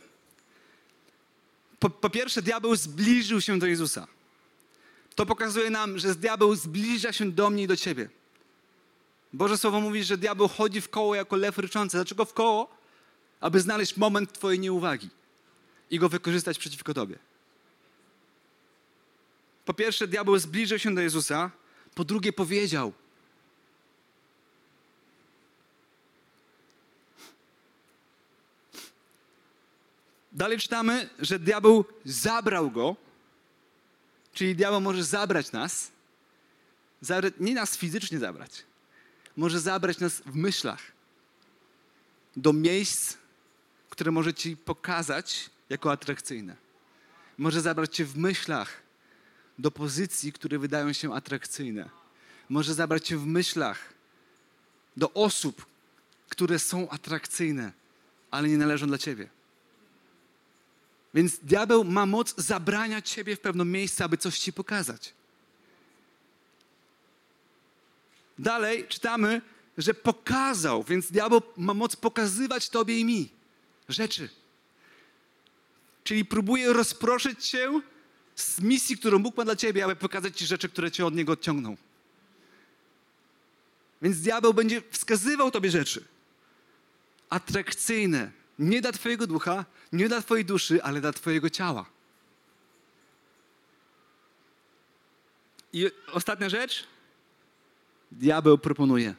Po, 1.80 1.90
po, 1.90 2.10
pierwsze, 2.10 2.42
diabeł 2.42 2.76
zbliżył 2.76 3.42
się 3.42 3.60
do 3.60 3.68
Jezusa. 3.68 4.08
To 5.19 5.25
pokazuje 5.25 5.69
nam, 5.69 5.97
że 5.97 6.15
diabeł 6.15 6.55
zbliża 6.55 7.13
się 7.13 7.32
do 7.32 7.49
mnie 7.49 7.63
i 7.63 7.67
do 7.67 7.77
ciebie. 7.77 8.10
Boże 9.34 9.58
Słowo 9.58 9.82
mówi, 9.82 10.03
że 10.03 10.17
diabeł 10.17 10.47
chodzi 10.47 10.82
w 10.82 10.89
koło 10.89 11.15
jako 11.15 11.36
lew 11.36 11.58
ryczący. 11.58 11.97
Dlaczego 11.97 12.25
w 12.25 12.34
koło? 12.34 12.69
Aby 13.39 13.60
znaleźć 13.60 13.97
moment 13.97 14.34
twojej 14.34 14.60
nieuwagi 14.60 15.10
i 15.91 15.99
go 15.99 16.10
wykorzystać 16.10 16.58
przeciwko 16.60 16.93
tobie. 16.93 17.19
Po 19.65 19.73
pierwsze, 19.73 20.08
diabeł 20.08 20.38
zbliżył 20.39 20.79
się 20.79 20.95
do 20.95 21.01
Jezusa. 21.01 21.51
Po 21.95 22.03
drugie, 22.03 22.34
powiedział. 22.34 22.93
Dalej 30.32 30.58
czytamy, 30.60 31.10
że 31.19 31.39
diabeł 31.39 31.86
zabrał 32.05 32.71
go, 32.71 33.09
czyli 34.34 34.56
diabeł 34.56 34.82
może 34.82 35.04
zabrać 35.04 35.52
nas, 35.52 35.92
nie 37.39 37.54
nas 37.54 37.78
fizycznie 37.78 38.20
zabrać, 38.20 38.63
może 39.38 39.60
zabrać 39.60 40.00
nas 40.00 40.22
w 40.26 40.36
myślach 40.36 40.82
do 42.36 42.54
miejsc, 42.54 43.18
które 43.89 44.12
może 44.12 44.34
ci 44.34 44.58
pokazać 44.58 45.50
jako 45.70 45.92
atrakcyjne. 45.92 46.56
Może 47.38 47.62
zabrać 47.62 47.96
cię 47.96 48.06
w 48.06 48.18
myślach 48.18 48.82
do 49.60 49.72
pozycji, 49.72 50.34
które 50.34 50.60
wydają 50.60 50.94
się 50.94 51.13
atrakcyjne. 51.13 51.89
Może 52.50 52.74
zabrać 52.74 53.08
cię 53.08 53.18
w 53.18 53.26
myślach 53.26 53.94
do 54.98 55.13
osób, 55.13 55.65
które 56.30 56.60
są 56.60 56.89
atrakcyjne, 56.89 57.72
ale 58.32 58.48
nie 58.48 58.58
należą 58.58 58.88
dla 58.88 58.98
ciebie. 58.98 59.30
Więc 61.13 61.39
diabeł 61.39 61.84
ma 61.84 62.06
moc 62.06 62.34
zabrania 62.38 63.02
ciebie 63.02 63.36
w 63.36 63.39
pewne 63.39 63.65
miejsce, 63.65 64.04
aby 64.04 64.17
coś 64.17 64.39
ci 64.39 64.54
pokazać. 64.54 65.13
Dalej 68.39 68.88
czytamy, 68.88 69.41
że 69.78 69.93
pokazał, 69.93 70.84
więc 70.84 71.12
diabeł 71.12 71.41
ma 71.58 71.74
moc 71.74 71.95
pokazywać 71.95 72.69
tobie 72.69 73.00
i 73.00 73.06
mi 73.06 73.30
rzeczy. 73.89 74.30
Czyli 76.04 76.26
próbuje 76.26 76.74
rozproszyć 76.74 77.50
cię 77.50 77.82
z 78.36 78.62
misji, 78.62 78.98
którą 78.98 79.19
Bóg 79.19 79.38
ma 79.38 79.45
dla 79.45 79.56
ciebie, 79.56 79.86
aby 79.86 79.95
pokazać 79.95 80.38
ci 80.38 80.45
rzeczy, 80.45 80.69
które 80.69 80.91
cię 80.91 81.06
od 81.06 81.15
niego 81.15 81.34
odciągną. 81.34 81.78
Więc 84.02 84.22
diabeł 84.22 84.54
będzie 84.54 84.82
wskazywał 84.91 85.52
tobie 85.52 85.72
rzeczy 85.72 86.06
atrakcyjne, 87.30 88.32
nie 88.60 88.82
dla 88.82 88.91
twojego 88.91 89.28
ducha, 89.28 89.65
nie 89.91 90.08
dla 90.08 90.22
twojej 90.22 90.45
duszy, 90.45 90.84
ale 90.84 91.02
dla 91.02 91.13
twojego 91.13 91.50
ciała. 91.50 91.86
I 95.74 95.91
ostatnia 96.12 96.50
rzecz. 96.50 96.88
Diabeł 98.12 98.58
proponuje. 98.58 99.15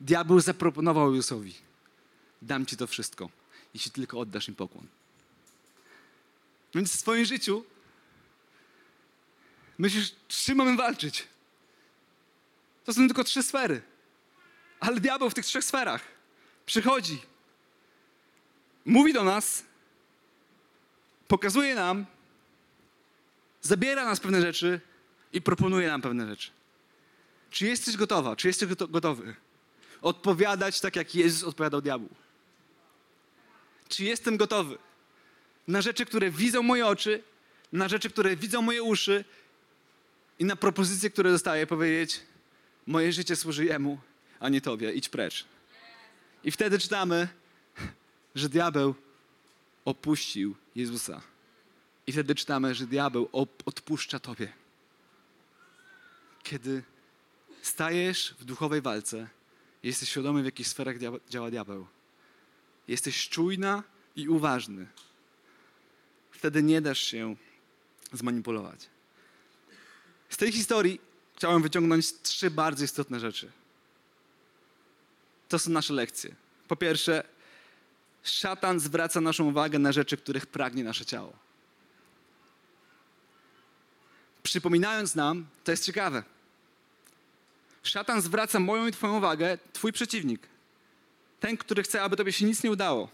Diabeł 0.00 0.40
zaproponował 0.40 1.14
Jezusowi. 1.14 1.54
Dam 2.42 2.66
ci 2.66 2.76
to 2.76 2.86
wszystko, 2.86 3.28
jeśli 3.74 3.90
tylko 3.90 4.20
oddasz 4.20 4.48
im 4.48 4.54
pokłon. 4.54 4.86
Więc 6.74 6.92
w 6.92 7.00
swoim 7.00 7.24
życiu 7.24 7.64
myślisz, 9.78 10.14
z 10.28 10.44
czym 10.44 10.58
mamy 10.58 10.76
walczyć? 10.76 11.28
To 12.84 12.92
są 12.92 13.06
tylko 13.06 13.24
trzy 13.24 13.42
sfery. 13.42 13.82
Ale 14.80 15.00
diabeł 15.00 15.30
w 15.30 15.34
tych 15.34 15.46
trzech 15.46 15.64
sferach 15.64 16.02
przychodzi, 16.66 17.22
mówi 18.86 19.12
do 19.12 19.24
nas, 19.24 19.64
pokazuje 21.28 21.74
nam, 21.74 22.06
zabiera 23.62 24.04
nas 24.04 24.20
pewne 24.20 24.40
rzeczy 24.40 24.80
i 25.32 25.42
proponuje 25.42 25.88
nam 25.88 26.02
pewne 26.02 26.26
rzeczy. 26.26 26.50
Czy 27.50 27.66
jesteś 27.66 27.96
gotowa? 27.96 28.36
Czy 28.36 28.48
jesteś 28.48 28.68
gotowy 28.74 29.34
odpowiadać 30.02 30.80
tak, 30.80 30.96
jak 30.96 31.14
Jezus 31.14 31.48
odpowiadał 31.48 31.80
diabłu? 31.80 32.08
Czy 33.88 34.04
jestem 34.04 34.36
gotowy 34.36 34.78
na 35.68 35.82
rzeczy, 35.82 36.06
które 36.06 36.30
widzą 36.30 36.62
moje 36.62 36.86
oczy, 36.86 37.22
na 37.72 37.88
rzeczy, 37.88 38.10
które 38.10 38.36
widzą 38.36 38.62
moje 38.62 38.82
uszy 38.82 39.24
i 40.38 40.44
na 40.44 40.56
propozycje, 40.56 41.10
które 41.10 41.30
dostaję, 41.30 41.66
powiedzieć: 41.66 42.20
Moje 42.86 43.12
życie 43.12 43.36
służy 43.36 43.64
Jemu, 43.64 43.98
a 44.40 44.48
nie 44.48 44.60
Tobie, 44.60 44.92
idź 44.92 45.08
precz. 45.08 45.44
I 46.44 46.50
wtedy 46.50 46.78
czytamy, 46.78 47.28
że 48.36 48.48
diabeł 48.48 48.94
opuścił 49.84 50.54
Jezusa. 50.74 51.20
I 52.06 52.12
wtedy 52.12 52.34
czytamy, 52.34 52.74
że 52.74 52.86
diabeł 52.86 53.28
odpuszcza 53.64 54.18
Tobie. 54.18 54.52
Kiedy 56.42 56.82
stajesz 57.62 58.34
w 58.38 58.44
duchowej 58.44 58.80
walce, 58.80 59.28
jesteś 59.82 60.08
świadomy, 60.08 60.42
w 60.42 60.44
jakich 60.44 60.68
sferach 60.68 60.96
działa 61.30 61.50
diabeł. 61.50 61.86
Jesteś 62.88 63.28
czujna 63.28 63.82
i 64.16 64.28
uważny. 64.28 64.86
wtedy 66.30 66.62
nie 66.62 66.80
dasz 66.80 67.00
się 67.00 67.36
zmanipulować. 68.12 68.88
Z 70.28 70.36
tej 70.36 70.52
historii 70.52 71.00
chciałem 71.36 71.62
wyciągnąć 71.62 72.20
trzy 72.22 72.50
bardzo 72.50 72.84
istotne 72.84 73.20
rzeczy. 73.20 73.52
To 75.48 75.58
są 75.58 75.70
nasze 75.70 75.94
lekcje. 75.94 76.34
Po 76.68 76.76
pierwsze, 76.76 77.24
szatan 78.28 78.80
zwraca 78.80 79.20
naszą 79.20 79.44
uwagę 79.44 79.78
na 79.78 79.92
rzeczy, 79.92 80.16
których 80.16 80.46
pragnie 80.46 80.84
nasze 80.84 81.04
ciało. 81.04 81.32
Przypominając 84.42 85.14
nam, 85.14 85.46
to 85.64 85.70
jest 85.70 85.84
ciekawe. 85.84 86.22
Szatan 87.82 88.22
zwraca 88.22 88.60
moją 88.60 88.86
i 88.86 88.92
Twoją 88.92 89.16
uwagę, 89.16 89.58
Twój 89.72 89.92
przeciwnik. 89.92 90.48
Ten, 91.40 91.56
który 91.56 91.82
chce, 91.82 92.02
aby 92.02 92.16
Tobie 92.16 92.32
się 92.32 92.46
nic 92.46 92.62
nie 92.62 92.70
udało, 92.70 93.08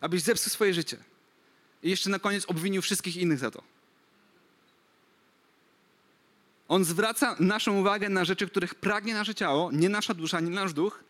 abyś 0.00 0.22
zepsuł 0.22 0.50
swoje 0.50 0.74
życie. 0.74 0.96
I 1.82 1.90
jeszcze 1.90 2.10
na 2.10 2.18
koniec 2.18 2.44
obwinił 2.44 2.82
wszystkich 2.82 3.16
innych 3.16 3.38
za 3.38 3.50
to. 3.50 3.62
On 6.68 6.84
zwraca 6.84 7.36
naszą 7.40 7.80
uwagę 7.80 8.08
na 8.08 8.24
rzeczy, 8.24 8.46
których 8.46 8.74
pragnie 8.74 9.14
nasze 9.14 9.34
ciało, 9.34 9.72
nie 9.72 9.88
nasza 9.88 10.14
dusza, 10.14 10.40
nie 10.40 10.50
nasz 10.50 10.72
duch, 10.72 11.04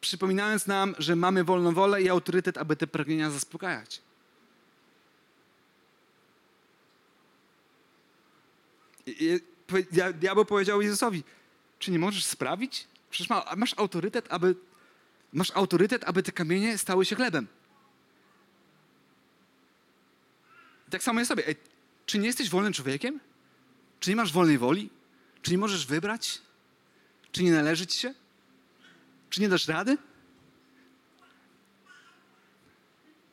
przypominając 0.00 0.66
nam, 0.66 0.94
że 0.98 1.16
mamy 1.16 1.44
wolną 1.44 1.72
wolę 1.72 2.02
i 2.02 2.08
autorytet, 2.08 2.58
aby 2.58 2.76
te 2.76 2.86
pragnienia 2.86 3.30
zaspokajać. 3.30 4.02
Diabeł 10.14 10.44
powiedział 10.44 10.82
Jezusowi, 10.82 11.24
czy 11.78 11.90
nie 11.90 11.98
możesz 11.98 12.24
sprawić? 12.24 12.86
Przecież 13.10 13.28
masz 13.56 13.74
autorytet, 13.76 14.26
aby, 14.30 14.56
masz 15.32 15.50
autorytet, 15.50 16.04
aby 16.04 16.22
te 16.22 16.32
kamienie 16.32 16.78
stały 16.78 17.04
się 17.04 17.16
chlebem. 17.16 17.46
I 20.88 20.90
tak 20.90 21.02
samo 21.02 21.20
jest 21.20 21.28
sobie. 21.28 21.46
Ej, 21.46 21.56
czy 22.06 22.18
nie 22.18 22.26
jesteś 22.26 22.50
wolnym 22.50 22.72
człowiekiem? 22.72 23.20
Czy 24.00 24.10
nie 24.10 24.16
masz 24.16 24.32
wolnej 24.32 24.58
woli? 24.58 24.90
Czy 25.42 25.50
nie 25.50 25.58
możesz 25.58 25.86
wybrać? 25.86 26.42
Czy 27.32 27.42
nie 27.42 27.52
należy 27.52 27.86
ci 27.86 27.98
się? 27.98 28.14
Czy 29.36 29.42
nie 29.42 29.48
dasz 29.48 29.68
rady? 29.68 29.98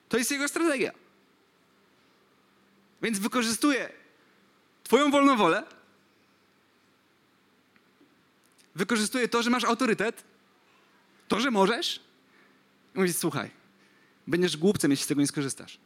To 0.10 0.18
jest 0.18 0.32
jego 0.32 0.48
strategia. 0.48 0.92
Więc 3.02 3.20
wykorzystuje 3.20 3.90
Twoją 4.84 5.12
wolną 5.12 5.38
wolę, 5.38 5.64
wykorzystuje 8.76 9.28
to, 9.28 9.44
że 9.44 9.50
masz 9.50 9.64
autorytet, 9.64 10.24
to, 11.28 11.40
że 11.40 11.52
możesz, 11.52 12.00
i 12.96 12.98
mówi: 12.98 13.14
Słuchaj, 13.14 13.52
będziesz 14.28 14.58
głupcem, 14.58 14.92
jeśli 14.92 15.04
z 15.04 15.08
tego 15.08 15.22
nie 15.22 15.28
skorzystasz. 15.28 15.78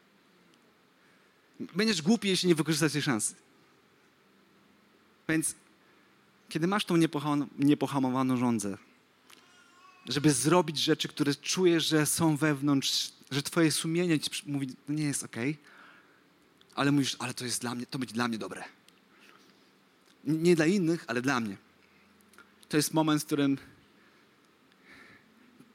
Będziesz 1.60 2.01
głupi, 2.01 2.30
jeśli 2.30 2.49
nie 2.49 2.56
wykorzystasz 2.56 2.91
tej 2.91 3.01
szansy. 3.01 3.36
Więc 5.30 5.56
kiedy 6.49 6.67
masz 6.67 6.86
tą 6.86 6.95
niepohamowaną 7.58 8.38
rządzę, 8.38 8.77
żeby 10.08 10.32
zrobić 10.32 10.78
rzeczy, 10.78 11.08
które 11.08 11.36
czujesz, 11.36 11.88
że 11.88 12.06
są 12.06 12.38
wewnątrz, 12.38 13.12
że 13.32 13.43
twoje 13.43 13.72
sumienie 13.72 14.20
ci 14.20 14.32
mówi, 14.46 14.67
to 14.67 14.93
nie 14.93 15.04
jest 15.04 15.24
ok, 15.24 15.36
ale 16.76 16.91
mówisz, 16.91 17.15
ale 17.20 17.34
to 17.34 17.46
jest 17.46 17.62
dla 17.62 17.76
mnie, 17.76 17.86
to 17.86 18.00
będzie 18.00 18.13
dla 18.13 18.28
mnie 18.28 18.38
dobre. 18.38 18.63
Nie 20.24 20.56
dla 20.56 20.65
innych, 20.65 21.04
ale 21.08 21.22
dla 21.22 21.39
mnie. 21.39 21.58
To 22.70 22.78
jest 22.78 22.93
moment, 22.93 23.22
w 23.22 23.26
którym 23.26 23.58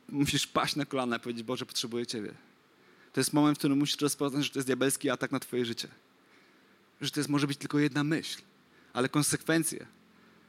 musisz 0.09 0.47
paść 0.47 0.77
na 0.77 0.85
kolana 0.85 1.17
i 1.17 1.21
powiedzieć, 1.21 1.43
Boże, 1.43 1.67
potrzebuję 1.67 2.07
Ciebie. 2.07 2.35
To 3.13 3.21
jest 3.21 3.33
moment, 3.33 3.59
w 3.59 3.61
którym 3.61 3.79
musisz 3.79 4.01
rozpoznać, 4.01 4.45
że 4.45 4.51
to 4.51 4.59
jest 4.59 4.69
diabelski 4.69 5.11
atak 5.11 5.33
na 5.33 5.41
Twoje 5.41 5.65
życie. 5.65 5.89
Że 7.01 7.11
to 7.11 7.21
jest, 7.21 7.31
może 7.31 7.47
być 7.47 7.59
tylko 7.59 7.79
jedna 7.79 8.05
myśl, 8.05 8.43
ale 8.93 9.09
konsekwencje 9.09 9.87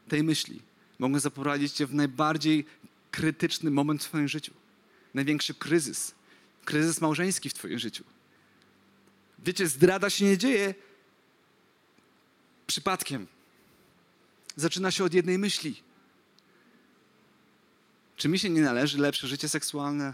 tej 0.08 0.24
myśli 0.24 0.62
mogą 1.00 1.20
zaprowadzić 1.20 1.74
Cię 1.74 1.88
w 1.88 1.94
najbardziej 1.94 2.66
krytyczny 3.14 3.72
moment 3.72 4.04
w 4.04 4.08
Twoim 4.08 4.28
życiu. 4.28 4.54
Największy 5.14 5.54
kryzys. 5.54 6.16
Kryzys 6.66 7.02
małżeński 7.02 7.50
w 7.50 7.54
Twoim 7.54 7.80
życiu. 7.80 8.04
Wiecie, 9.40 9.68
zdrada 9.68 10.10
się 10.10 10.26
nie 10.26 10.38
dzieje 10.38 10.76
przypadkiem. 12.68 13.28
Zaczyna 14.56 14.92
się 14.92 15.04
od 15.04 15.14
jednej 15.14 15.38
myśli. 15.38 15.84
Czy 18.16 18.30
mi 18.30 18.40
się 18.40 18.50
nie 18.50 18.62
należy 18.62 18.98
lepsze 18.98 19.28
życie 19.28 19.50
seksualne? 19.50 20.14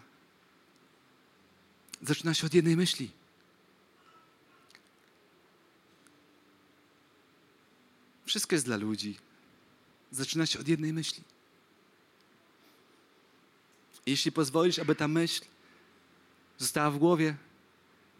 Zaczyna 2.02 2.34
się 2.34 2.48
od 2.48 2.54
jednej 2.54 2.78
myśli. 2.78 3.12
Wszystko 8.26 8.56
jest 8.56 8.66
dla 8.66 8.78
ludzi. 8.78 9.18
Zaczyna 10.12 10.46
się 10.46 10.60
od 10.60 10.68
jednej 10.68 10.94
myśli. 10.94 11.24
Jeśli 14.10 14.32
pozwolisz, 14.32 14.80
aby 14.80 14.96
ta 14.96 15.08
myśl 15.08 15.42
została 16.58 16.92
w 16.92 16.98
głowie, 16.98 17.36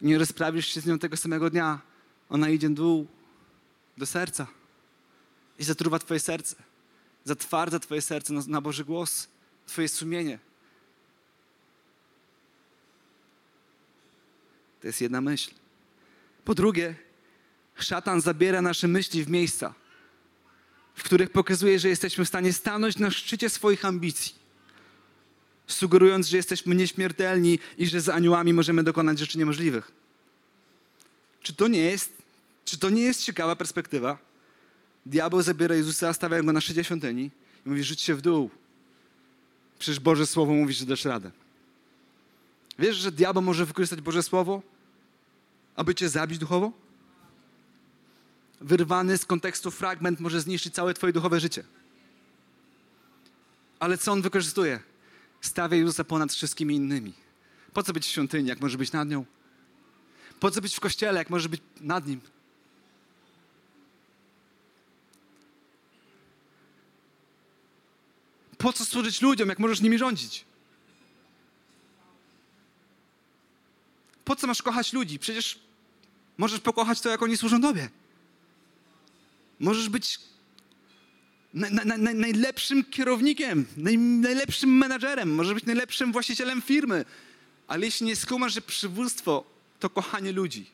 nie 0.00 0.18
rozprawisz 0.18 0.66
się 0.66 0.80
z 0.80 0.86
nią 0.86 0.98
tego 0.98 1.16
samego 1.16 1.50
dnia, 1.50 1.80
ona 2.28 2.48
idzie 2.48 2.68
w 2.68 2.74
dół 2.74 3.06
do 3.98 4.06
serca 4.06 4.46
i 5.58 5.64
zatruwa 5.64 5.98
Twoje 5.98 6.20
serce. 6.20 6.56
Zatwardza 7.24 7.78
Twoje 7.78 8.02
serce 8.02 8.32
na, 8.32 8.42
na 8.46 8.60
Boży 8.60 8.84
głos, 8.84 9.28
Twoje 9.66 9.88
sumienie. 9.88 10.38
To 14.80 14.86
jest 14.86 15.00
jedna 15.00 15.20
myśl. 15.20 15.50
Po 16.44 16.54
drugie, 16.54 16.94
szatan 17.74 18.20
zabiera 18.20 18.62
nasze 18.62 18.88
myśli 18.88 19.24
w 19.24 19.28
miejsca, 19.28 19.74
w 20.94 21.02
których 21.02 21.30
pokazuje, 21.30 21.78
że 21.78 21.88
jesteśmy 21.88 22.24
w 22.24 22.28
stanie 22.28 22.52
stanąć 22.52 22.98
na 22.98 23.10
szczycie 23.10 23.48
swoich 23.48 23.84
ambicji, 23.84 24.39
sugerując, 25.72 26.28
że 26.28 26.36
jesteśmy 26.36 26.74
nieśmiertelni 26.74 27.58
i 27.78 27.86
że 27.86 28.00
z 28.00 28.08
aniołami 28.08 28.52
możemy 28.52 28.82
dokonać 28.84 29.18
rzeczy 29.18 29.38
niemożliwych. 29.38 29.92
Czy 31.42 31.54
to 31.54 31.68
nie 31.68 31.80
jest, 31.80 32.12
czy 32.64 32.78
to 32.78 32.90
nie 32.90 33.02
jest 33.02 33.24
ciekawa 33.24 33.56
perspektywa? 33.56 34.18
Diabeł 35.06 35.42
zabiera 35.42 35.74
Jezusa, 35.74 36.12
stawia 36.12 36.42
go 36.42 36.52
na 36.52 36.60
szczycie 36.60 36.84
świątyni 36.84 37.30
i 37.66 37.68
mówi, 37.68 37.84
rzuć 37.84 38.00
się 38.00 38.14
w 38.14 38.20
dół. 38.22 38.50
Przecież 39.78 40.00
Boże 40.00 40.26
Słowo 40.26 40.52
mówi, 40.52 40.74
że 40.74 40.86
dasz 40.86 41.04
radę. 41.04 41.30
Wiesz, 42.78 42.96
że 42.96 43.12
diabeł 43.12 43.42
może 43.42 43.66
wykorzystać 43.66 44.00
Boże 44.00 44.22
Słowo, 44.22 44.62
aby 45.76 45.94
cię 45.94 46.08
zabić 46.08 46.38
duchowo? 46.38 46.72
Wyrwany 48.60 49.18
z 49.18 49.26
kontekstu 49.26 49.70
fragment 49.70 50.20
może 50.20 50.40
zniszczyć 50.40 50.74
całe 50.74 50.94
twoje 50.94 51.12
duchowe 51.12 51.40
życie. 51.40 51.64
Ale 53.78 53.98
co 53.98 54.12
on 54.12 54.22
wykorzystuje? 54.22 54.80
Stawia 55.40 55.76
Jezusa 55.76 56.04
ponad 56.04 56.32
wszystkimi 56.32 56.74
innymi. 56.74 57.12
Po 57.72 57.82
co 57.82 57.92
być 57.92 58.06
w 58.06 58.08
świątyni, 58.08 58.48
jak 58.48 58.60
może 58.60 58.78
być 58.78 58.92
nad 58.92 59.08
nią? 59.08 59.24
Po 60.40 60.50
co 60.50 60.60
być 60.60 60.76
w 60.76 60.80
kościele, 60.80 61.18
jak 61.18 61.30
może 61.30 61.48
być 61.48 61.60
nad 61.80 62.06
nim? 62.06 62.20
Po 68.58 68.72
co 68.72 68.84
służyć 68.84 69.20
ludziom, 69.20 69.48
jak 69.48 69.58
możesz 69.58 69.80
nimi 69.80 69.98
rządzić? 69.98 70.44
Po 74.24 74.36
co 74.36 74.46
masz 74.46 74.62
kochać 74.62 74.92
ludzi? 74.92 75.18
Przecież 75.18 75.58
możesz 76.38 76.60
pokochać 76.60 77.00
to, 77.00 77.08
jak 77.08 77.22
oni 77.22 77.36
służą 77.36 77.60
Tobie. 77.60 77.90
Możesz 79.60 79.88
być 79.88 80.18
na, 81.54 81.70
na, 81.70 81.96
na, 81.96 82.14
najlepszym 82.14 82.84
kierownikiem, 82.84 83.66
naj, 83.76 83.98
najlepszym 83.98 84.78
menadżerem, 84.78 85.34
możesz 85.34 85.54
być 85.54 85.64
najlepszym 85.64 86.12
właścicielem 86.12 86.62
firmy. 86.62 87.04
Ale 87.68 87.86
jeśli 87.86 88.06
nie 88.06 88.16
skumasz, 88.16 88.52
że 88.52 88.60
przywództwo 88.60 89.44
to 89.80 89.90
kochanie 89.90 90.32
ludzi, 90.32 90.66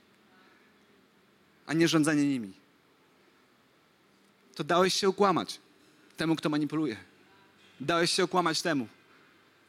a 1.66 1.72
nie 1.72 1.89
rządzenie 1.89 2.29
nimi, 2.29 2.53
to 4.55 4.64
dałeś 4.64 4.95
się 4.95 5.09
okłamać 5.09 5.61
temu, 6.16 6.37
kto 6.37 6.49
manipuluje. 6.49 6.97
Dałeś 7.81 8.12
się 8.12 8.24
okłamać 8.24 8.62
temu, 8.62 8.89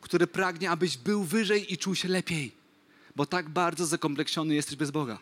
który 0.02 0.28
pragnie, 0.28 0.72
abyś 0.72 0.98
był 0.98 1.24
wyżej 1.24 1.74
i 1.74 1.78
czuł 1.78 1.96
się 1.96 2.08
lepiej 2.08 2.58
bo 3.18 3.26
tak 3.26 3.50
bardzo 3.50 3.86
zakompleksiony 3.86 4.56
jesteś 4.56 4.76
bez 4.76 4.92
Boga. 4.92 5.18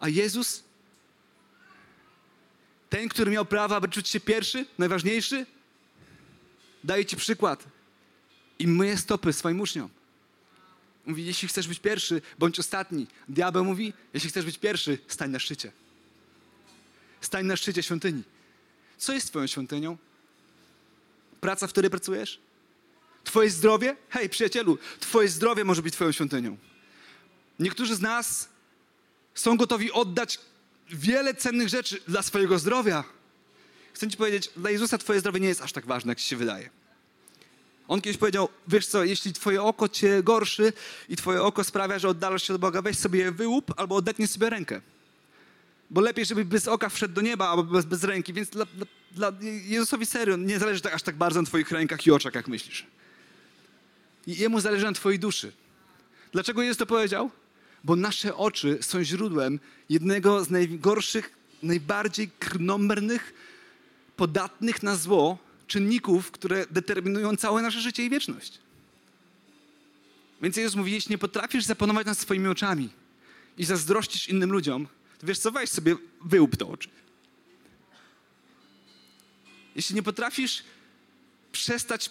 A 0.00 0.08
Jezus, 0.08 0.64
ten, 2.90 3.08
który 3.08 3.30
miał 3.30 3.44
prawo, 3.44 3.76
aby 3.76 3.88
czuć 3.88 4.08
się 4.08 4.20
pierwszy, 4.20 4.66
najważniejszy, 4.78 5.46
daje 6.84 7.04
ci 7.04 7.16
przykład 7.16 7.64
i 8.58 8.66
myje 8.66 8.96
stopy 8.96 9.32
swoim 9.32 9.60
uczniom. 9.60 9.88
Mówi, 11.06 11.26
jeśli 11.26 11.48
chcesz 11.48 11.68
być 11.68 11.78
pierwszy, 11.78 12.22
bądź 12.38 12.58
ostatni. 12.58 13.06
Diabeł 13.28 13.64
mówi, 13.64 13.92
jeśli 14.14 14.30
chcesz 14.30 14.44
być 14.44 14.58
pierwszy, 14.58 14.98
stań 15.08 15.30
na 15.30 15.38
szczycie. 15.38 15.72
Stań 17.20 17.46
na 17.46 17.56
szczycie 17.56 17.82
świątyni. 17.82 18.22
Co 18.98 19.12
jest 19.12 19.26
twoją 19.26 19.46
świątynią? 19.46 19.96
Praca, 21.40 21.66
w 21.66 21.70
której 21.70 21.90
pracujesz? 21.90 22.40
Twoje 23.24 23.50
zdrowie? 23.50 23.96
Hej, 24.08 24.28
przyjacielu, 24.28 24.78
Twoje 25.00 25.28
zdrowie 25.28 25.64
może 25.64 25.82
być 25.82 25.94
Twoją 25.94 26.12
świątynią. 26.12 26.56
Niektórzy 27.58 27.96
z 27.96 28.00
nas 28.00 28.48
są 29.34 29.56
gotowi 29.56 29.92
oddać 29.92 30.38
wiele 30.90 31.34
cennych 31.34 31.68
rzeczy 31.68 32.00
dla 32.08 32.22
swojego 32.22 32.58
zdrowia. 32.58 33.04
Chcę 33.92 34.08
ci 34.08 34.16
powiedzieć, 34.16 34.50
dla 34.56 34.70
Jezusa 34.70 34.98
twoje 34.98 35.20
zdrowie 35.20 35.40
nie 35.40 35.48
jest 35.48 35.62
aż 35.62 35.72
tak 35.72 35.86
ważne, 35.86 36.10
jak 36.10 36.18
ci 36.18 36.28
się 36.28 36.36
wydaje. 36.36 36.70
On 37.88 38.00
kiedyś 38.00 38.18
powiedział, 38.18 38.48
wiesz 38.68 38.86
co, 38.86 39.04
jeśli 39.04 39.32
twoje 39.32 39.62
oko 39.62 39.88
cię 39.88 40.22
gorszy 40.22 40.72
i 41.08 41.16
twoje 41.16 41.42
oko 41.42 41.64
sprawia, 41.64 41.98
że 41.98 42.08
oddalasz 42.08 42.46
się 42.46 42.52
do 42.52 42.58
Boga, 42.58 42.82
weź 42.82 42.98
sobie 42.98 43.20
je 43.20 43.32
wyłup 43.32 43.74
albo 43.76 43.96
odetnij 43.96 44.28
sobie 44.28 44.50
rękę. 44.50 44.80
Bo 45.90 46.00
lepiej, 46.00 46.24
żeby 46.24 46.44
bez 46.44 46.68
oka 46.68 46.88
wszedł 46.88 47.14
do 47.14 47.20
nieba, 47.20 47.48
albo 47.48 47.62
bez, 47.64 47.84
bez 47.84 48.04
ręki. 48.04 48.32
Więc 48.32 48.48
dla, 48.48 48.66
dla, 48.66 48.86
dla 49.12 49.32
Jezusowi 49.64 50.06
serio 50.06 50.36
nie 50.36 50.58
zależy 50.58 50.80
tak, 50.80 50.94
aż 50.94 51.02
tak 51.02 51.16
bardzo 51.16 51.42
na 51.42 51.46
twoich 51.46 51.70
rękach 51.70 52.06
i 52.06 52.10
oczach, 52.10 52.34
jak 52.34 52.48
myślisz. 52.48 52.86
I 54.26 54.36
Jemu 54.36 54.60
zależy 54.60 54.84
na 54.84 54.92
twojej 54.92 55.18
duszy. 55.18 55.52
Dlaczego 56.32 56.62
Jezus 56.62 56.78
to 56.78 56.86
powiedział? 56.86 57.30
Bo 57.84 57.96
nasze 57.96 58.36
oczy 58.36 58.78
są 58.80 59.04
źródłem 59.04 59.60
jednego 59.88 60.44
z 60.44 60.50
najgorszych, 60.50 61.32
najbardziej 61.62 62.30
krnąbrnych, 62.38 63.34
podatnych 64.16 64.82
na 64.82 64.96
zło 64.96 65.38
czynników, 65.66 66.30
które 66.30 66.66
determinują 66.70 67.36
całe 67.36 67.62
nasze 67.62 67.80
życie 67.80 68.04
i 68.04 68.10
wieczność. 68.10 68.58
Więc 70.42 70.56
Jezus 70.56 70.76
mówi, 70.76 70.92
jeśli 70.92 71.10
nie 71.10 71.18
potrafisz 71.18 71.64
zapanować 71.64 72.06
nad 72.06 72.18
swoimi 72.18 72.48
oczami 72.48 72.88
i 73.58 73.64
zazdrościsz 73.64 74.28
innym 74.28 74.52
ludziom, 74.52 74.86
to 75.18 75.26
wiesz 75.26 75.38
co, 75.38 75.52
weź 75.52 75.70
sobie 75.70 75.96
wyłup 76.24 76.56
te 76.56 76.66
oczy. 76.66 76.88
Jeśli 79.76 79.94
nie 79.94 80.02
potrafisz 80.02 80.62
przestać 81.52 82.10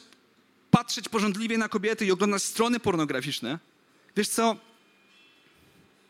patrzeć 0.71 1.09
porządliwie 1.09 1.57
na 1.57 1.69
kobiety 1.69 2.05
i 2.05 2.11
oglądać 2.11 2.43
strony 2.43 2.79
pornograficzne, 2.79 3.59
wiesz 4.15 4.29
co, 4.29 4.55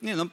nie 0.01 0.15
no, 0.15 0.27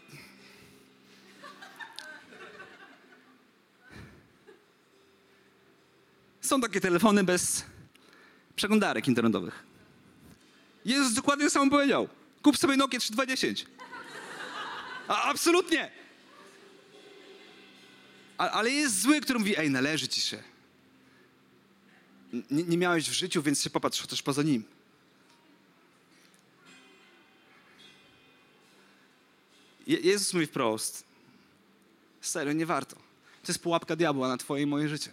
Są 6.41 6.61
takie 6.61 6.81
telefony 6.81 7.25
bez 7.25 7.65
przeglądarek 8.57 9.09
internetowych. 9.09 9.63
Jezus 10.85 11.15
dokładnie 11.15 11.51
samo 11.51 11.71
powiedział. 11.71 12.09
Kup 12.43 12.57
sobie 12.57 12.77
Nokia 12.77 13.01
3210. 13.01 13.67
A, 15.09 15.23
absolutnie. 15.23 15.91
A, 18.39 18.51
ale 18.51 18.71
jest 18.71 19.01
zły, 19.01 19.21
który 19.21 19.39
mówi, 19.39 19.59
ej, 19.59 19.71
należy 19.71 20.09
ci 20.09 20.21
się. 20.21 20.43
Nie, 22.51 22.63
nie 22.63 22.79
miałeś 22.79 23.11
w 23.11 23.13
życiu, 23.13 23.43
więc 23.43 23.63
się 23.63 23.71
popatrz 23.71 24.07
też 24.07 24.23
poza 24.23 24.43
nim. 24.43 24.65
Jezus 29.87 30.35
mówi 30.35 30.47
wprost. 30.47 31.05
Serio, 32.21 32.53
nie 32.53 32.67
warto. 32.67 32.97
To 33.43 33.53
jest 33.53 33.63
pułapka 33.63 33.97
diabła 33.97 34.29
na 34.29 34.37
twoje 34.37 34.63
i 34.63 34.67
moje 34.67 34.89
życie. 34.89 35.11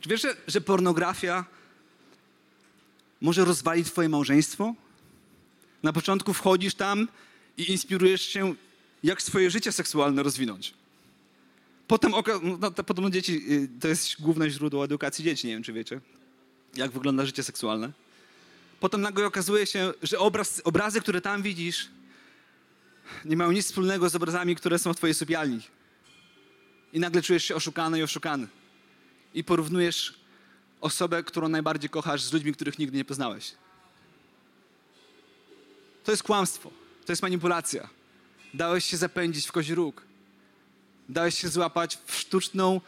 Czy 0.00 0.08
wiesz, 0.08 0.22
że, 0.22 0.36
że 0.46 0.60
pornografia 0.60 1.44
może 3.20 3.44
rozwalić 3.44 3.86
twoje 3.86 4.08
małżeństwo? 4.08 4.74
Na 5.82 5.92
początku 5.92 6.34
wchodzisz 6.34 6.74
tam 6.74 7.08
i 7.56 7.70
inspirujesz 7.70 8.22
się, 8.22 8.54
jak 9.02 9.22
swoje 9.22 9.50
życie 9.50 9.72
seksualne 9.72 10.22
rozwinąć. 10.22 10.74
Potem, 11.88 12.12
no, 12.60 12.70
potem 12.70 13.12
dzieci, 13.12 13.52
y, 13.52 13.68
to 13.80 13.88
jest 13.88 14.20
główne 14.20 14.50
źródło 14.50 14.84
edukacji 14.84 15.24
dzieci, 15.24 15.46
nie 15.46 15.52
wiem 15.52 15.62
czy 15.62 15.72
wiecie, 15.72 16.00
jak 16.76 16.90
wygląda 16.90 17.26
życie 17.26 17.42
seksualne. 17.42 17.92
Potem 18.80 19.00
nagle 19.00 19.26
okazuje 19.26 19.66
się, 19.66 19.92
że 20.02 20.18
obraz, 20.18 20.60
obrazy, 20.64 21.00
które 21.00 21.20
tam 21.20 21.42
widzisz, 21.42 21.88
nie 23.24 23.36
mają 23.36 23.52
nic 23.52 23.66
wspólnego 23.66 24.08
z 24.08 24.14
obrazami, 24.14 24.56
które 24.56 24.78
są 24.78 24.92
w 24.92 24.96
twojej 24.96 25.14
sypialni. 25.14 25.60
I 26.92 27.00
nagle 27.00 27.22
czujesz 27.22 27.44
się 27.44 27.54
oszukany 27.54 27.98
i 27.98 28.02
oszukany 28.02 28.48
i 29.34 29.44
porównujesz 29.44 30.14
osobę, 30.80 31.22
którą 31.22 31.48
najbardziej 31.48 31.90
kochasz 31.90 32.22
z 32.22 32.32
ludźmi, 32.32 32.52
których 32.52 32.78
nigdy 32.78 32.96
nie 32.96 33.04
poznałeś. 33.04 33.52
To 36.04 36.10
jest 36.10 36.22
kłamstwo, 36.22 36.70
to 37.06 37.12
jest 37.12 37.22
manipulacja. 37.22 37.88
Dałeś 38.54 38.84
się 38.84 38.96
zapędzić 38.96 39.46
w 39.46 39.52
kozi 39.52 39.74
róg. 39.74 40.02
Dałeś 41.08 41.38
się 41.38 41.48
złapać 41.48 41.98
w 42.06 42.14
sztuczną, 42.14 42.80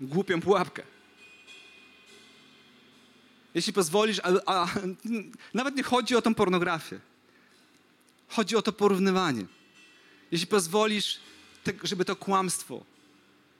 głupią 0.00 0.40
pułapkę. 0.40 0.82
Jeśli 3.54 3.72
pozwolisz, 3.72 4.20
a, 4.22 4.30
a 4.46 4.68
nawet 5.54 5.76
nie 5.76 5.82
chodzi 5.82 6.16
o 6.16 6.22
tą 6.22 6.34
pornografię. 6.34 7.00
Chodzi 8.36 8.56
o 8.56 8.62
to 8.62 8.72
porównywanie. 8.72 9.46
Jeśli 10.30 10.46
pozwolisz, 10.46 11.20
żeby 11.82 12.04
to 12.04 12.16
kłamstwo 12.16 12.84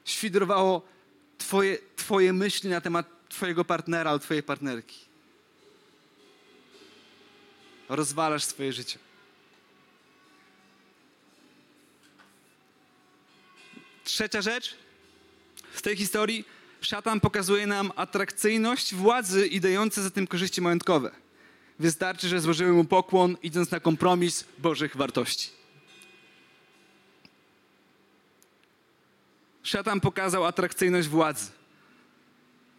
świdrowało 0.05 0.83
twoje, 1.39 1.79
twoje 1.97 2.33
myśli 2.33 2.71
na 2.71 2.81
temat 2.81 3.07
Twojego 3.29 3.65
partnera 3.65 4.11
albo 4.11 4.25
Twojej 4.25 4.43
partnerki. 4.43 4.97
Rozwalasz 7.89 8.45
swoje 8.45 8.73
życie. 8.73 8.99
Trzecia 14.05 14.43
rzecz 14.43 14.77
z 15.75 15.83
tej 15.83 15.97
historii. 15.97 16.45
Szatan 16.81 17.21
pokazuje 17.21 17.67
nam 17.67 17.93
atrakcyjność 17.97 18.95
władzy 18.95 19.47
i 19.47 19.61
dające 19.61 20.03
za 20.03 20.11
tym 20.11 20.27
korzyści 20.27 20.61
majątkowe. 20.61 21.26
Wystarczy, 21.79 22.29
że 22.29 22.41
złożymy 22.41 22.73
mu 22.73 22.85
pokłon, 22.85 23.37
idąc 23.43 23.71
na 23.71 23.81
kompromis 23.81 24.45
Bożych 24.59 24.97
wartości. 24.97 25.51
Szatan 29.63 30.01
pokazał 30.01 30.45
atrakcyjność 30.45 31.09
władzy. 31.09 31.51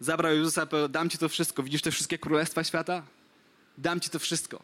Zabrał 0.00 0.34
Jezusa, 0.34 0.66
powiedział, 0.66 0.88
dam 0.88 1.10
ci 1.10 1.18
to 1.18 1.28
wszystko. 1.28 1.62
Widzisz 1.62 1.82
te 1.82 1.90
wszystkie 1.90 2.18
królestwa 2.18 2.64
świata? 2.64 3.02
Dam 3.78 4.00
ci 4.00 4.10
to 4.10 4.18
wszystko. 4.18 4.62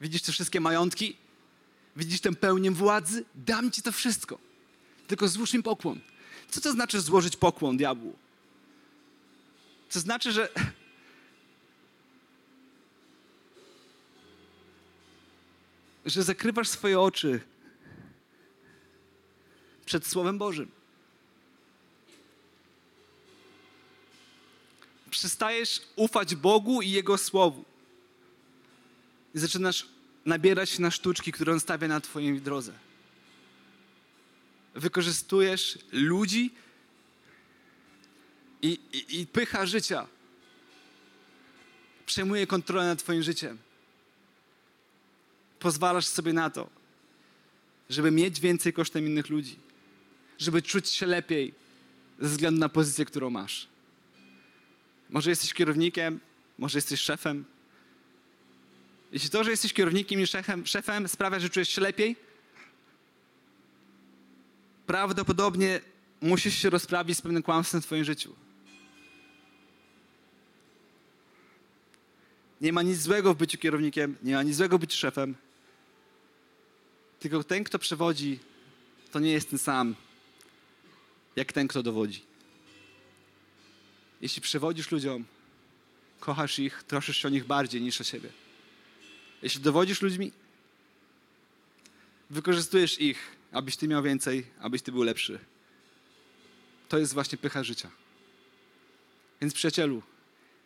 Widzisz 0.00 0.22
te 0.22 0.32
wszystkie 0.32 0.60
majątki? 0.60 1.16
Widzisz 1.96 2.20
tę 2.20 2.32
pełnię 2.32 2.70
władzy? 2.70 3.24
Dam 3.34 3.70
ci 3.70 3.82
to 3.82 3.92
wszystko. 3.92 4.38
Tylko 5.06 5.28
złóż 5.28 5.52
mi 5.52 5.62
pokłon. 5.62 6.00
Co 6.50 6.60
to 6.60 6.72
znaczy 6.72 7.00
złożyć 7.00 7.36
pokłon 7.36 7.76
diabłu? 7.76 8.16
To 9.90 10.00
znaczy, 10.00 10.32
że 10.32 10.48
że 16.06 16.22
zakrywasz 16.22 16.68
swoje 16.68 17.00
oczy 17.00 17.40
przed 19.84 20.06
Słowem 20.06 20.38
Bożym. 20.38 20.70
przestajesz 25.12 25.80
ufać 25.96 26.34
Bogu 26.34 26.82
i 26.82 26.90
Jego 26.90 27.18
Słowu. 27.18 27.64
I 29.34 29.38
zaczynasz 29.38 29.86
nabierać 30.24 30.78
na 30.78 30.90
sztuczki, 30.90 31.32
które 31.32 31.52
On 31.52 31.60
stawia 31.60 31.88
na 31.88 32.00
Twojej 32.00 32.40
drodze. 32.40 32.72
Wykorzystujesz 34.74 35.78
ludzi 35.92 36.50
i, 38.62 38.78
i, 38.92 39.20
i 39.20 39.26
pycha 39.26 39.66
życia 39.66 40.06
przejmuje 42.06 42.46
kontrolę 42.46 42.86
nad 42.86 42.98
Twoim 42.98 43.22
życiem. 43.22 43.58
Pozwalasz 45.62 46.06
sobie 46.06 46.32
na 46.32 46.50
to, 46.50 46.70
żeby 47.90 48.10
mieć 48.10 48.40
więcej 48.40 48.72
kosztem 48.72 49.06
innych 49.06 49.28
ludzi, 49.28 49.56
żeby 50.38 50.62
czuć 50.62 50.88
się 50.88 51.06
lepiej 51.06 51.54
ze 52.20 52.28
względu 52.28 52.60
na 52.60 52.68
pozycję, 52.68 53.04
którą 53.04 53.30
masz. 53.30 53.68
Może 55.10 55.30
jesteś 55.30 55.54
kierownikiem, 55.54 56.20
może 56.58 56.78
jesteś 56.78 57.00
szefem. 57.00 57.44
Jeśli 59.12 59.30
to, 59.30 59.44
że 59.44 59.50
jesteś 59.50 59.72
kierownikiem 59.72 60.20
i 60.20 60.26
szefem, 60.26 60.66
szefem 60.66 61.08
sprawia, 61.08 61.40
że 61.40 61.50
czujesz 61.50 61.68
się 61.68 61.80
lepiej, 61.80 62.16
prawdopodobnie 64.86 65.80
musisz 66.20 66.54
się 66.54 66.70
rozprawić 66.70 67.18
z 67.18 67.22
pewnym 67.22 67.42
kłamstwem 67.42 67.82
w 67.82 67.86
Twoim 67.86 68.04
życiu. 68.04 68.34
Nie 72.60 72.72
ma 72.72 72.82
nic 72.82 72.98
złego 72.98 73.34
w 73.34 73.36
byciu 73.36 73.58
kierownikiem, 73.58 74.16
nie 74.22 74.34
ma 74.34 74.42
nic 74.42 74.56
złego 74.56 74.78
w 74.78 74.80
byciu 74.80 74.96
szefem. 74.96 75.34
Tylko 77.22 77.44
ten, 77.44 77.64
kto 77.64 77.78
przewodzi, 77.78 78.38
to 79.12 79.20
nie 79.20 79.32
jest 79.32 79.50
ten 79.50 79.58
sam, 79.58 79.94
jak 81.36 81.52
ten, 81.52 81.68
kto 81.68 81.82
dowodzi. 81.82 82.22
Jeśli 84.20 84.42
przewodzisz 84.42 84.90
ludziom, 84.90 85.24
kochasz 86.20 86.58
ich, 86.58 86.82
troszysz 86.82 87.16
się 87.16 87.28
o 87.28 87.30
nich 87.30 87.44
bardziej 87.44 87.82
niż 87.82 88.00
o 88.00 88.04
siebie. 88.04 88.28
Jeśli 89.42 89.60
dowodzisz 89.60 90.02
ludźmi, 90.02 90.32
wykorzystujesz 92.30 93.00
ich, 93.00 93.36
abyś 93.52 93.76
ty 93.76 93.88
miał 93.88 94.02
więcej, 94.02 94.46
abyś 94.60 94.82
ty 94.82 94.92
był 94.92 95.02
lepszy. 95.02 95.38
To 96.88 96.98
jest 96.98 97.14
właśnie 97.14 97.38
pycha 97.38 97.64
życia. 97.64 97.90
Więc 99.40 99.54
przyjacielu, 99.54 100.02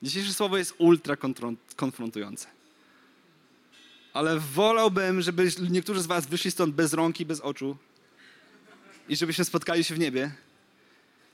dzisiejsze 0.02 0.34
słowo 0.34 0.58
jest 0.58 0.74
ultra 0.78 1.16
konfrontujące. 1.76 2.55
Ale 4.16 4.40
wolałbym, 4.40 5.22
żeby 5.22 5.50
niektórzy 5.70 6.00
z 6.00 6.06
was 6.06 6.26
wyszli 6.26 6.50
stąd 6.50 6.74
bez 6.74 6.92
rąk 6.92 7.20
i 7.20 7.26
bez 7.26 7.40
oczu 7.40 7.76
i 9.08 9.16
żebyśmy 9.16 9.44
spotkali 9.44 9.84
się 9.84 9.94
w 9.94 9.98
niebie, 9.98 10.30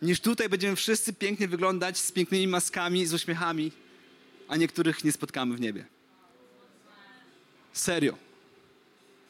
niż 0.03 0.20
tutaj 0.20 0.49
będziemy 0.49 0.76
wszyscy 0.76 1.12
pięknie 1.12 1.49
wyglądać 1.49 1.99
z 1.99 2.12
pięknymi 2.12 2.49
maskami, 2.49 3.07
z 3.07 3.14
uśmiechami, 3.14 3.72
a 4.49 4.57
niektórych 4.57 5.05
nie 5.05 5.12
spotkamy 5.12 5.57
w 5.57 5.61
niebie. 5.61 5.87
Serio. 7.72 8.16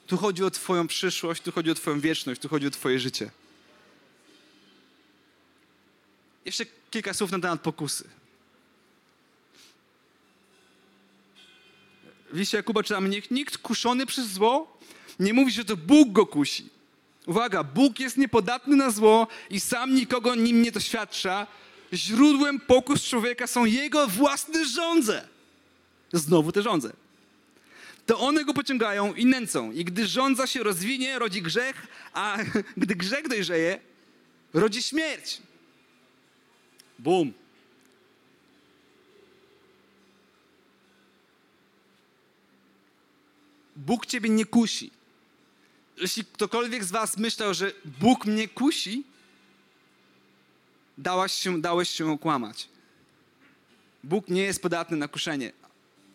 Tu 0.07 0.17
chodzi 0.17 0.45
o 0.45 0.51
Twoją 0.51 0.87
przyszłość, 0.87 1.43
tu 1.43 1.53
chodzi 1.53 1.71
o 1.71 1.75
Twoją 1.75 2.01
wieczność, 2.01 2.41
tu 2.41 2.49
chodzi 2.49 2.67
o 2.67 2.71
Twoje 2.71 2.99
życie. 2.99 3.31
Jeszcze 6.45 6.65
kilka 6.91 7.15
słów 7.15 7.31
na 7.31 7.39
temat 7.39 7.61
pokusy. 7.61 8.22
W 12.33 12.37
liście 12.37 12.57
Jakuba 12.57 12.83
czytamy, 12.83 13.09
niech 13.09 13.31
nikt 13.31 13.59
kuszony 13.59 14.07
przez 14.07 14.27
zło 14.27 14.79
nie 15.21 15.35
mówi, 15.35 15.53
że 15.53 15.65
to 15.65 15.77
Bóg 15.77 16.13
go 16.13 16.27
kusi. 16.27 16.69
Uwaga, 17.27 17.65
Bóg 17.65 18.01
jest 18.01 18.17
niepodatny 18.17 18.77
na 18.77 18.91
zło 18.91 19.27
i 19.51 19.61
sam 19.61 19.95
nikogo 19.95 20.35
nim 20.35 20.63
nie 20.63 20.73
doświadcza. 20.73 21.47
Źródłem 21.93 22.61
pokus 22.61 23.05
człowieka 23.05 23.47
są 23.47 23.65
jego 23.65 24.09
własne 24.09 24.65
żądze. 24.65 25.29
Znowu 26.13 26.53
te 26.53 26.63
żądze. 26.63 26.93
To 28.07 28.19
one 28.19 28.45
go 28.45 28.55
pociągają 28.55 29.15
i 29.15 29.27
nęcą. 29.27 29.73
I 29.73 29.85
gdy 29.85 30.07
żądza 30.07 30.47
się 30.47 30.63
rozwinie, 30.63 31.19
rodzi 31.19 31.43
grzech, 31.43 31.87
a 32.13 32.39
gdy 32.77 32.95
grzech 32.95 33.29
dojrzeje, 33.29 33.79
rodzi 34.55 34.83
śmierć. 34.83 35.41
Bum. 36.99 37.33
Bóg 43.87 44.07
ciebie 44.07 44.29
nie 44.29 44.45
kusi. 44.45 44.91
Jeśli 45.97 46.25
ktokolwiek 46.25 46.85
z 46.85 46.91
was 46.91 47.17
myślał, 47.17 47.55
że 47.55 47.73
Bóg 47.85 48.27
mnie 48.27 48.49
kusi, 48.49 49.05
dałaś 50.99 51.33
się, 51.33 51.61
dałeś 51.61 51.91
się 51.91 52.11
okłamać. 52.11 52.69
Bóg 54.05 54.29
nie 54.29 54.43
jest 54.43 54.63
podatny 54.63 54.97
na 54.97 55.09
kuszenie 55.09 55.53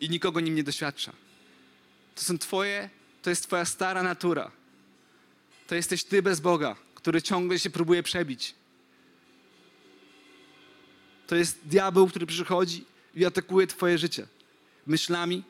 i 0.00 0.10
nikogo 0.10 0.40
nim 0.40 0.54
nie 0.54 0.64
doświadcza. 0.64 1.12
To 2.14 2.22
są 2.22 2.38
twoje, 2.38 2.90
to 3.22 3.30
jest 3.30 3.42
twoja 3.42 3.64
stara 3.64 4.02
natura. 4.02 4.50
To 5.66 5.74
jesteś 5.74 6.04
ty 6.04 6.22
bez 6.22 6.40
Boga, 6.40 6.76
który 6.94 7.22
ciągle 7.22 7.58
się 7.58 7.70
próbuje 7.70 8.02
przebić. 8.02 8.54
To 11.26 11.36
jest 11.36 11.58
diabeł, 11.64 12.08
który 12.08 12.26
przychodzi 12.26 12.84
i 13.14 13.24
atakuje 13.24 13.66
twoje 13.66 13.98
życie 13.98 14.26
myślami. 14.86 15.42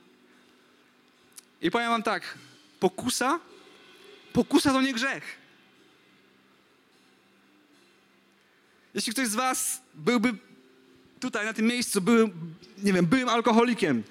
I 1.62 1.70
powiem 1.70 1.90
wam 1.90 2.02
tak, 2.02 2.38
pokusa, 2.80 3.40
pokusa 4.32 4.72
to 4.72 4.80
nie 4.80 4.94
grzech. 4.94 5.38
Jeśli 8.94 9.12
ktoś 9.12 9.28
z 9.28 9.34
was 9.34 9.80
byłby 9.94 10.34
tutaj, 11.20 11.46
na 11.46 11.52
tym 11.52 11.66
miejscu, 11.66 12.00
był, 12.00 12.30
nie 12.78 12.92
wiem, 12.92 13.06
byłym 13.06 13.28
alkoholikiem, 13.28 14.04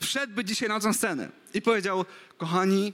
wszedłby 0.00 0.44
dzisiaj 0.44 0.68
na 0.68 0.80
tą 0.80 0.92
scenę 0.92 1.28
i 1.54 1.62
powiedział, 1.62 2.04
kochani, 2.38 2.92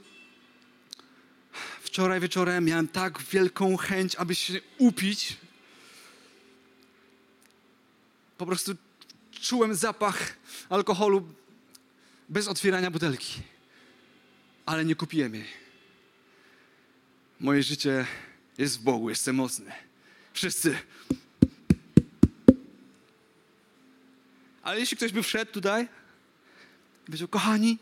wczoraj 1.82 2.20
wieczorem 2.20 2.64
miałem 2.64 2.88
tak 2.88 3.22
wielką 3.22 3.76
chęć, 3.76 4.16
aby 4.16 4.34
się 4.34 4.60
upić. 4.78 5.36
Po 8.38 8.46
prostu 8.46 8.72
czułem 9.40 9.74
zapach 9.74 10.36
alkoholu 10.68 11.28
bez 12.28 12.48
otwierania 12.48 12.90
butelki, 12.90 13.42
ale 14.66 14.84
nie 14.84 14.94
kupiłem 14.94 15.34
jej. 15.34 15.46
Moje 17.40 17.62
życie 17.62 18.06
jest 18.58 18.78
w 18.78 18.82
Bogu, 18.82 19.10
jestem 19.10 19.36
mocny. 19.36 19.72
Wszyscy. 20.32 20.78
Ale 24.62 24.80
jeśli 24.80 24.96
ktoś 24.96 25.12
by 25.12 25.22
wszedł 25.22 25.52
tutaj 25.52 25.84
i 27.02 27.06
powiedział, 27.06 27.28
kochani, 27.28 27.78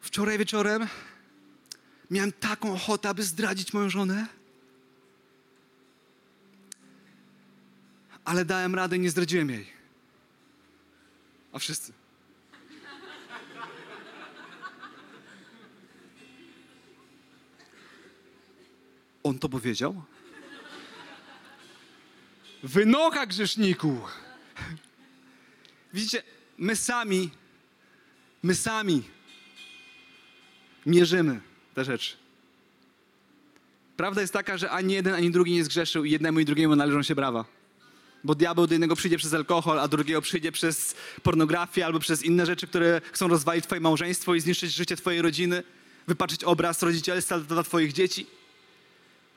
wczoraj 0.00 0.38
wieczorem 0.38 0.86
miałem 2.10 2.32
taką 2.32 2.74
ochotę, 2.74 3.08
aby 3.08 3.22
zdradzić 3.22 3.72
moją 3.72 3.90
żonę, 3.90 4.26
ale 8.24 8.44
dałem 8.44 8.74
radę 8.74 8.96
i 8.96 9.00
nie 9.00 9.10
zdradziłem 9.10 9.50
jej. 9.50 9.66
A 11.52 11.58
wszyscy. 11.58 11.92
On 19.26 19.38
to 19.38 19.48
powiedział? 19.48 20.02
Wynocha 22.62 23.26
grzeszniku! 23.26 24.00
Widzicie, 25.94 26.22
my 26.58 26.76
sami, 26.76 27.30
my 28.42 28.54
sami 28.54 29.02
mierzymy 30.86 31.40
te 31.74 31.84
rzeczy. 31.84 32.16
Prawda 33.96 34.20
jest 34.20 34.32
taka, 34.32 34.58
że 34.58 34.70
ani 34.70 34.94
jeden, 34.94 35.14
ani 35.14 35.30
drugi 35.30 35.52
nie 35.52 35.64
zgrzeszył 35.64 36.04
i 36.04 36.10
jednemu 36.10 36.40
i 36.40 36.44
drugiemu 36.44 36.76
należą 36.76 37.02
się 37.02 37.14
brawa. 37.14 37.44
Bo 38.24 38.34
diabeł 38.34 38.66
do 38.66 38.74
jednego 38.74 38.96
przyjdzie 38.96 39.18
przez 39.18 39.34
alkohol, 39.34 39.80
a 39.80 39.88
drugiego 39.88 40.22
przyjdzie 40.22 40.52
przez 40.52 40.94
pornografię 41.22 41.86
albo 41.86 41.98
przez 41.98 42.22
inne 42.22 42.46
rzeczy, 42.46 42.66
które 42.66 43.00
chcą 43.12 43.28
rozwalić 43.28 43.64
twoje 43.64 43.80
małżeństwo 43.80 44.34
i 44.34 44.40
zniszczyć 44.40 44.74
życie 44.74 44.96
twojej 44.96 45.22
rodziny, 45.22 45.62
wypaczyć 46.06 46.44
obraz 46.44 46.82
rodzicielstwa 46.82 47.38
dla 47.38 47.62
twoich 47.62 47.92
dzieci. 47.92 48.26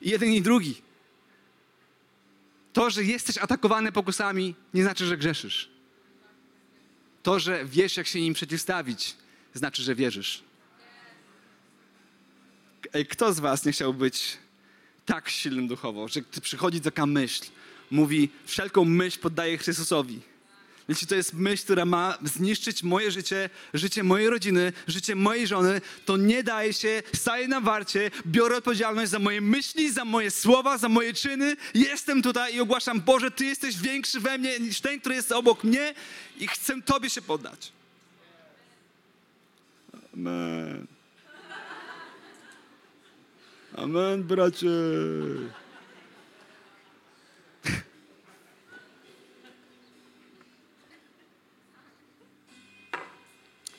Jeden 0.00 0.32
i 0.32 0.42
drugi. 0.42 0.82
To, 2.72 2.90
że 2.90 3.04
jesteś 3.04 3.38
atakowany 3.38 3.92
pokusami, 3.92 4.54
nie 4.74 4.82
znaczy, 4.82 5.06
że 5.06 5.16
grzeszysz. 5.16 5.70
To, 7.22 7.38
że 7.38 7.64
wiesz, 7.64 7.96
jak 7.96 8.06
się 8.06 8.18
im 8.18 8.34
przeciwstawić, 8.34 9.16
znaczy, 9.54 9.82
że 9.82 9.94
wierzysz. 9.94 10.42
Ej, 12.92 13.06
kto 13.06 13.32
z 13.32 13.40
was 13.40 13.64
nie 13.64 13.72
chciał 13.72 13.94
być 13.94 14.38
tak 15.06 15.28
silnym 15.28 15.68
duchowo, 15.68 16.08
że 16.08 16.20
przychodzi 16.42 16.80
taka 16.80 17.06
myśl, 17.06 17.44
mówi, 17.90 18.28
wszelką 18.44 18.84
myśl 18.84 19.18
poddaję 19.20 19.58
Chrystusowi. 19.58 20.20
Jeśli 20.90 21.06
to 21.06 21.14
jest 21.14 21.34
myśl, 21.34 21.64
która 21.64 21.84
ma 21.84 22.18
zniszczyć 22.22 22.82
moje 22.82 23.10
życie, 23.10 23.50
życie 23.74 24.02
mojej 24.02 24.30
rodziny, 24.30 24.72
życie 24.86 25.14
mojej 25.16 25.46
żony, 25.46 25.80
to 26.04 26.16
nie 26.16 26.42
daje 26.42 26.72
się, 26.72 27.02
staję 27.14 27.48
na 27.48 27.60
warcie, 27.60 28.10
biorę 28.26 28.56
odpowiedzialność 28.56 29.10
za 29.10 29.18
moje 29.18 29.40
myśli, 29.40 29.92
za 29.92 30.04
moje 30.04 30.30
słowa, 30.30 30.78
za 30.78 30.88
moje 30.88 31.14
czyny. 31.14 31.56
Jestem 31.74 32.22
tutaj 32.22 32.54
i 32.54 32.60
ogłaszam, 32.60 33.00
Boże, 33.00 33.30
Ty 33.30 33.44
jesteś 33.44 33.78
większy 33.78 34.20
we 34.20 34.38
mnie 34.38 34.60
niż 34.60 34.80
ten, 34.80 35.00
który 35.00 35.14
jest 35.14 35.32
obok 35.32 35.64
mnie 35.64 35.94
i 36.38 36.48
chcę 36.48 36.82
Tobie 36.82 37.10
się 37.10 37.22
poddać. 37.22 37.72
Amen. 40.14 40.86
Amen, 43.76 44.22
bracie. 44.22 44.68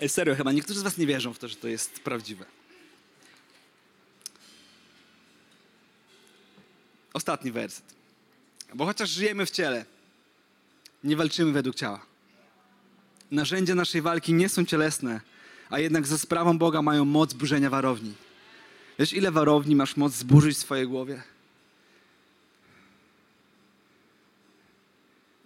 Serio, 0.10 0.36
chyba 0.36 0.52
niektórzy 0.52 0.80
z 0.80 0.84
was 0.84 0.98
nie 0.98 1.08
wierzą 1.08 1.34
w 1.34 1.40
to, 1.40 1.48
że 1.48 1.56
to 1.56 1.68
jest 1.68 2.00
prawdziwe. 2.00 2.46
Ostatni 7.14 7.52
werset. 7.52 7.86
Bo 8.74 8.86
chociaż 8.86 9.10
żyjemy 9.10 9.46
w 9.46 9.52
ciele, 9.52 9.86
nie 11.04 11.16
walczymy 11.16 11.52
według 11.52 11.76
ciała. 11.76 12.06
Narzędzia 13.32 13.76
naszej 13.76 14.02
walki 14.02 14.34
nie 14.34 14.50
są 14.50 14.66
cielesne, 14.66 15.22
a 15.70 15.80
jednak 15.80 16.08
za 16.08 16.18
sprawą 16.18 16.58
Boga 16.58 16.82
mają 16.82 17.06
moc 17.06 17.34
burzenia 17.34 17.70
warowni. 17.70 18.14
Wiesz, 19.00 19.14
ile 19.14 19.32
warowni 19.32 19.76
masz 19.76 19.98
moc 19.98 20.14
zburzyć 20.14 20.58
w 20.58 20.62
swojej 20.62 20.88
głowie? 20.88 21.24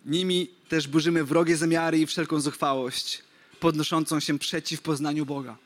Nimi 0.06 0.48
też 0.70 0.88
burzymy 0.88 1.24
wrogie 1.24 1.58
zamiary 1.58 2.00
i 2.00 2.06
wszelką 2.06 2.40
zuchwałość, 2.40 3.24
podnoszącą 3.60 4.20
się 4.20 4.40
przeciw 4.40 4.82
poznaniu 4.82 5.26
Boga. 5.26 5.58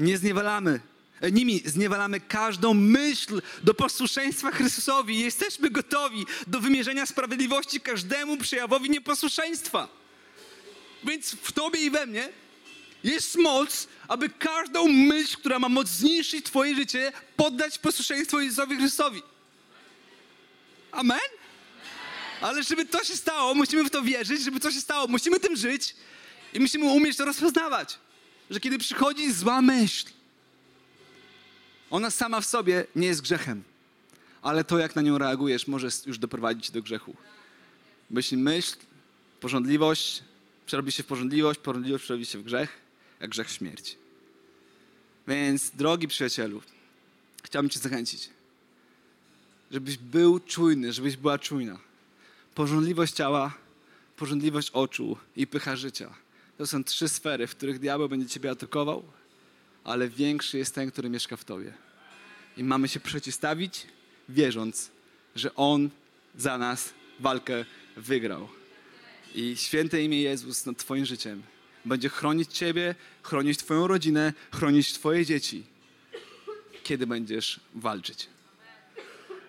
Nie 0.00 0.18
zniewalamy, 0.18 0.80
e, 1.20 1.32
nimi 1.32 1.62
zniewalamy 1.64 2.20
każdą 2.20 2.74
myśl 2.74 3.42
do 3.62 3.74
posłuszeństwa 3.74 4.50
Chrystusowi. 4.50 5.20
Jesteśmy 5.20 5.70
gotowi 5.70 6.26
do 6.46 6.60
wymierzenia 6.60 7.06
sprawiedliwości 7.06 7.80
każdemu 7.80 8.36
przejawowi 8.36 8.90
nieposłuszeństwa. 8.90 9.88
Więc 11.04 11.32
w 11.32 11.52
Tobie 11.52 11.80
i 11.80 11.90
we 11.90 12.06
mnie 12.06 12.28
jest 13.04 13.36
moc, 13.36 13.88
aby 14.08 14.28
każdą 14.28 14.88
myśl, 14.88 15.36
która 15.36 15.58
ma 15.58 15.68
moc 15.68 15.88
zniszczyć 15.88 16.46
Twoje 16.46 16.74
życie, 16.74 17.12
poddać 17.36 17.78
posłuszeństwo 17.78 18.40
Jezusowi 18.40 18.76
Chrystusowi. 18.76 19.22
Amen? 20.92 21.41
Ale 22.42 22.62
żeby 22.62 22.86
to 22.86 23.04
się 23.04 23.16
stało, 23.16 23.54
musimy 23.54 23.84
w 23.84 23.90
to 23.90 24.02
wierzyć, 24.02 24.42
żeby 24.42 24.60
to 24.60 24.70
się 24.70 24.80
stało, 24.80 25.06
musimy 25.06 25.40
tym 25.40 25.56
żyć 25.56 25.96
i 26.54 26.60
musimy 26.60 26.84
umieć 26.84 27.16
to 27.16 27.24
rozpoznawać. 27.24 27.98
że 28.50 28.60
kiedy 28.60 28.78
przychodzi 28.78 29.32
zła 29.32 29.62
myśl, 29.62 30.06
ona 31.90 32.10
sama 32.10 32.40
w 32.40 32.46
sobie 32.46 32.86
nie 32.96 33.06
jest 33.06 33.22
grzechem, 33.22 33.62
ale 34.42 34.64
to, 34.64 34.78
jak 34.78 34.96
na 34.96 35.02
nią 35.02 35.18
reagujesz, 35.18 35.66
może 35.66 35.88
już 36.06 36.18
doprowadzić 36.18 36.70
do 36.70 36.82
grzechu. 36.82 37.16
Bo 38.10 38.18
jeśli 38.18 38.36
myśl, 38.36 38.76
porządliwość 39.40 40.22
przerobi 40.66 40.92
się 40.92 41.02
w 41.02 41.06
porządliwość, 41.06 41.60
porządliwość 41.60 42.04
przerobi 42.04 42.26
się 42.26 42.38
w 42.38 42.42
grzech, 42.42 42.80
jak 43.20 43.30
grzech 43.30 43.48
w 43.48 43.52
śmierć. 43.52 43.96
Więc, 45.28 45.70
drogi 45.70 46.08
przyjacielu, 46.08 46.62
chciałbym 47.44 47.70
Cię 47.70 47.80
zachęcić, 47.80 48.30
żebyś 49.70 49.96
był 49.96 50.40
czujny, 50.40 50.92
żebyś 50.92 51.16
była 51.16 51.38
czujna. 51.38 51.91
Porządliwość 52.54 53.14
ciała, 53.14 53.54
porządliwość 54.16 54.70
oczu 54.70 55.16
i 55.36 55.46
pycha 55.46 55.76
życia. 55.76 56.14
To 56.58 56.66
są 56.66 56.84
trzy 56.84 57.08
sfery, 57.08 57.46
w 57.46 57.56
których 57.56 57.78
diabeł 57.78 58.08
będzie 58.08 58.28
Ciebie 58.28 58.50
atakował, 58.50 59.02
ale 59.84 60.08
większy 60.08 60.58
jest 60.58 60.74
ten, 60.74 60.90
który 60.90 61.10
mieszka 61.10 61.36
w 61.36 61.44
Tobie. 61.44 61.72
I 62.56 62.64
mamy 62.64 62.88
się 62.88 63.00
przeciwstawić, 63.00 63.86
wierząc, 64.28 64.90
że 65.36 65.54
On 65.54 65.90
za 66.38 66.58
nas 66.58 66.92
walkę 67.20 67.64
wygrał. 67.96 68.48
I 69.34 69.56
święte 69.56 70.02
imię 70.02 70.22
Jezus 70.22 70.66
nad 70.66 70.78
Twoim 70.78 71.04
życiem 71.04 71.42
będzie 71.84 72.08
chronić 72.08 72.52
Ciebie, 72.52 72.94
chronić 73.22 73.58
Twoją 73.58 73.86
rodzinę, 73.86 74.32
chronić 74.52 74.92
Twoje 74.92 75.26
dzieci, 75.26 75.64
kiedy 76.82 77.06
będziesz 77.06 77.60
walczyć. 77.74 78.26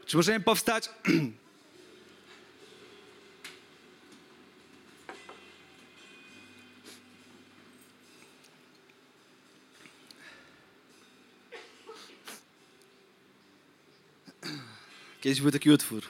Czy 0.05 0.17
możemy 0.17 0.39
powstać? 0.39 0.89
Kiedyś 15.23 15.41
był 15.41 15.51
taki 15.51 15.71
utwór. 15.71 16.03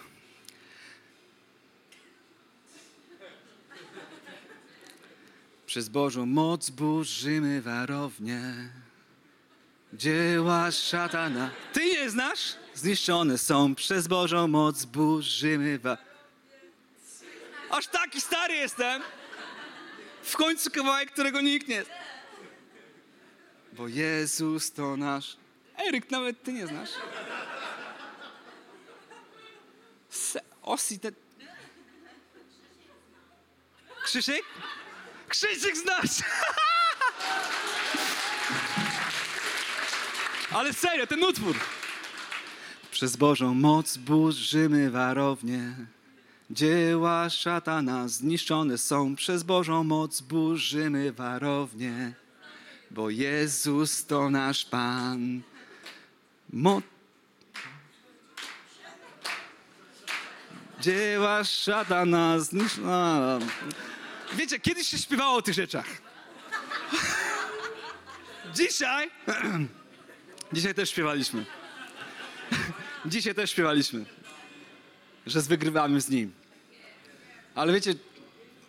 Przez 5.66 5.90
Bożą 5.90 6.26
moc 6.26 6.70
burzymy 6.70 7.62
warownię. 7.62 8.70
Dzieła 9.94 10.72
szatana. 10.72 11.50
Ty 11.74 11.86
nie 11.86 12.10
znasz? 12.10 12.56
Zniszczone 12.76 13.38
są 13.38 13.76
przez 13.76 14.08
Bożą 14.08 14.48
moc 14.48 14.86
burzymy 14.86 15.80
wa... 15.80 15.98
Aż 17.70 17.88
taki 17.88 18.22
stary 18.22 18.54
jestem. 18.54 19.02
W 20.24 20.38
końcu 20.38 20.72
kawałek, 20.72 21.12
którego 21.12 21.42
nikt 21.42 21.68
nie... 21.68 21.84
Bo 23.74 23.88
Jezus 23.88 24.72
to 24.72 24.98
nasz... 24.98 25.38
Eryk, 25.88 26.12
nawet 26.12 26.44
ty 26.44 26.54
nie 26.54 26.68
znasz. 26.68 26.90
Osi, 30.64 31.00
te... 31.00 31.12
Krzysiek? 34.04 34.44
Krzysiek 35.28 35.78
znasz! 35.78 36.24
Ale 40.54 40.74
serio, 40.74 41.08
ten 41.08 41.24
utwór. 41.24 41.56
Przez 42.92 43.16
Bożą 43.16 43.54
moc 43.54 43.98
burzymy 43.98 44.92
warownie. 44.92 45.76
Dzieła 46.50 47.30
szatana 47.30 48.08
zniszczone 48.08 48.78
są. 48.78 49.16
Przez 49.16 49.44
Bożą 49.44 49.84
moc 49.84 50.22
burzymy 50.22 51.14
warownie. 51.14 52.14
Bo 52.92 53.10
Jezus 53.10 54.06
to 54.06 54.30
nasz 54.30 54.66
Pan. 54.66 55.42
Mo 56.54 56.82
Dzieła 60.84 61.44
szatana 61.44 62.40
zniszczone. 62.40 63.40
Wiecie, 64.34 64.60
kiedyś 64.60 64.88
się 64.88 64.98
śpiewało 64.98 65.38
o 65.38 65.42
tych 65.42 65.54
rzeczach. 65.54 65.86
Dzisiaj... 68.56 69.12
Dzisiaj 70.54 70.74
też 70.74 70.90
śpiewaliśmy. 70.90 71.46
Dzisiaj 73.06 73.36
też 73.36 73.52
śpiewaliśmy, 73.52 74.06
że 75.26 75.42
wygrywamy 75.42 76.02
z 76.02 76.10
nim. 76.10 76.32
Ale 77.56 77.74
wiecie, 77.74 77.96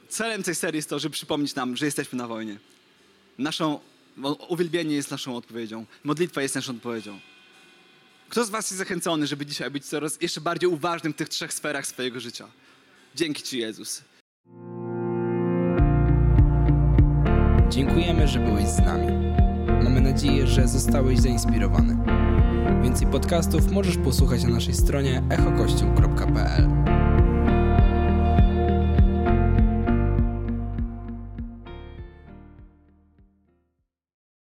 celem 0.08 0.42
tej 0.42 0.54
serii 0.54 0.76
jest 0.76 0.90
to, 0.90 0.98
żeby 0.98 1.12
przypomnieć 1.12 1.54
nam, 1.54 1.76
że 1.76 1.84
jesteśmy 1.84 2.18
na 2.18 2.28
wojnie. 2.28 2.58
Naszą, 3.38 3.80
uwielbienie 4.48 4.94
jest 4.94 5.10
naszą 5.10 5.36
odpowiedzią. 5.36 5.86
Modlitwa 6.04 6.42
jest 6.42 6.54
naszą 6.54 6.72
odpowiedzią. 6.72 7.20
Kto 8.28 8.44
z 8.44 8.50
was 8.50 8.70
jest 8.70 8.78
zachęcony, 8.78 9.26
żeby 9.26 9.46
dzisiaj 9.46 9.70
być 9.70 9.86
coraz 9.86 10.22
jeszcze 10.22 10.40
bardziej 10.40 10.68
uważnym 10.68 11.12
w 11.12 11.16
tych 11.16 11.28
trzech 11.28 11.52
sferach 11.54 11.86
swojego 11.86 12.20
życia? 12.20 12.48
Dzięki 13.14 13.42
Ci, 13.42 13.58
Jezus. 13.58 14.02
Dziękujemy, 17.68 18.28
że 18.28 18.38
byłeś 18.38 18.68
z 18.68 18.78
nami. 18.78 19.06
Mamy 19.84 20.00
nadzieję, 20.00 20.46
że 20.46 20.68
zostałeś 20.68 21.18
zainspirowany. 21.18 21.96
Więcej 22.82 23.06
podcastów 23.06 23.70
możesz 23.70 23.96
posłuchać 23.96 24.42
na 24.42 24.50
naszej 24.50 24.74
stronie 24.74 25.22
echokościół.pl. 25.30 26.68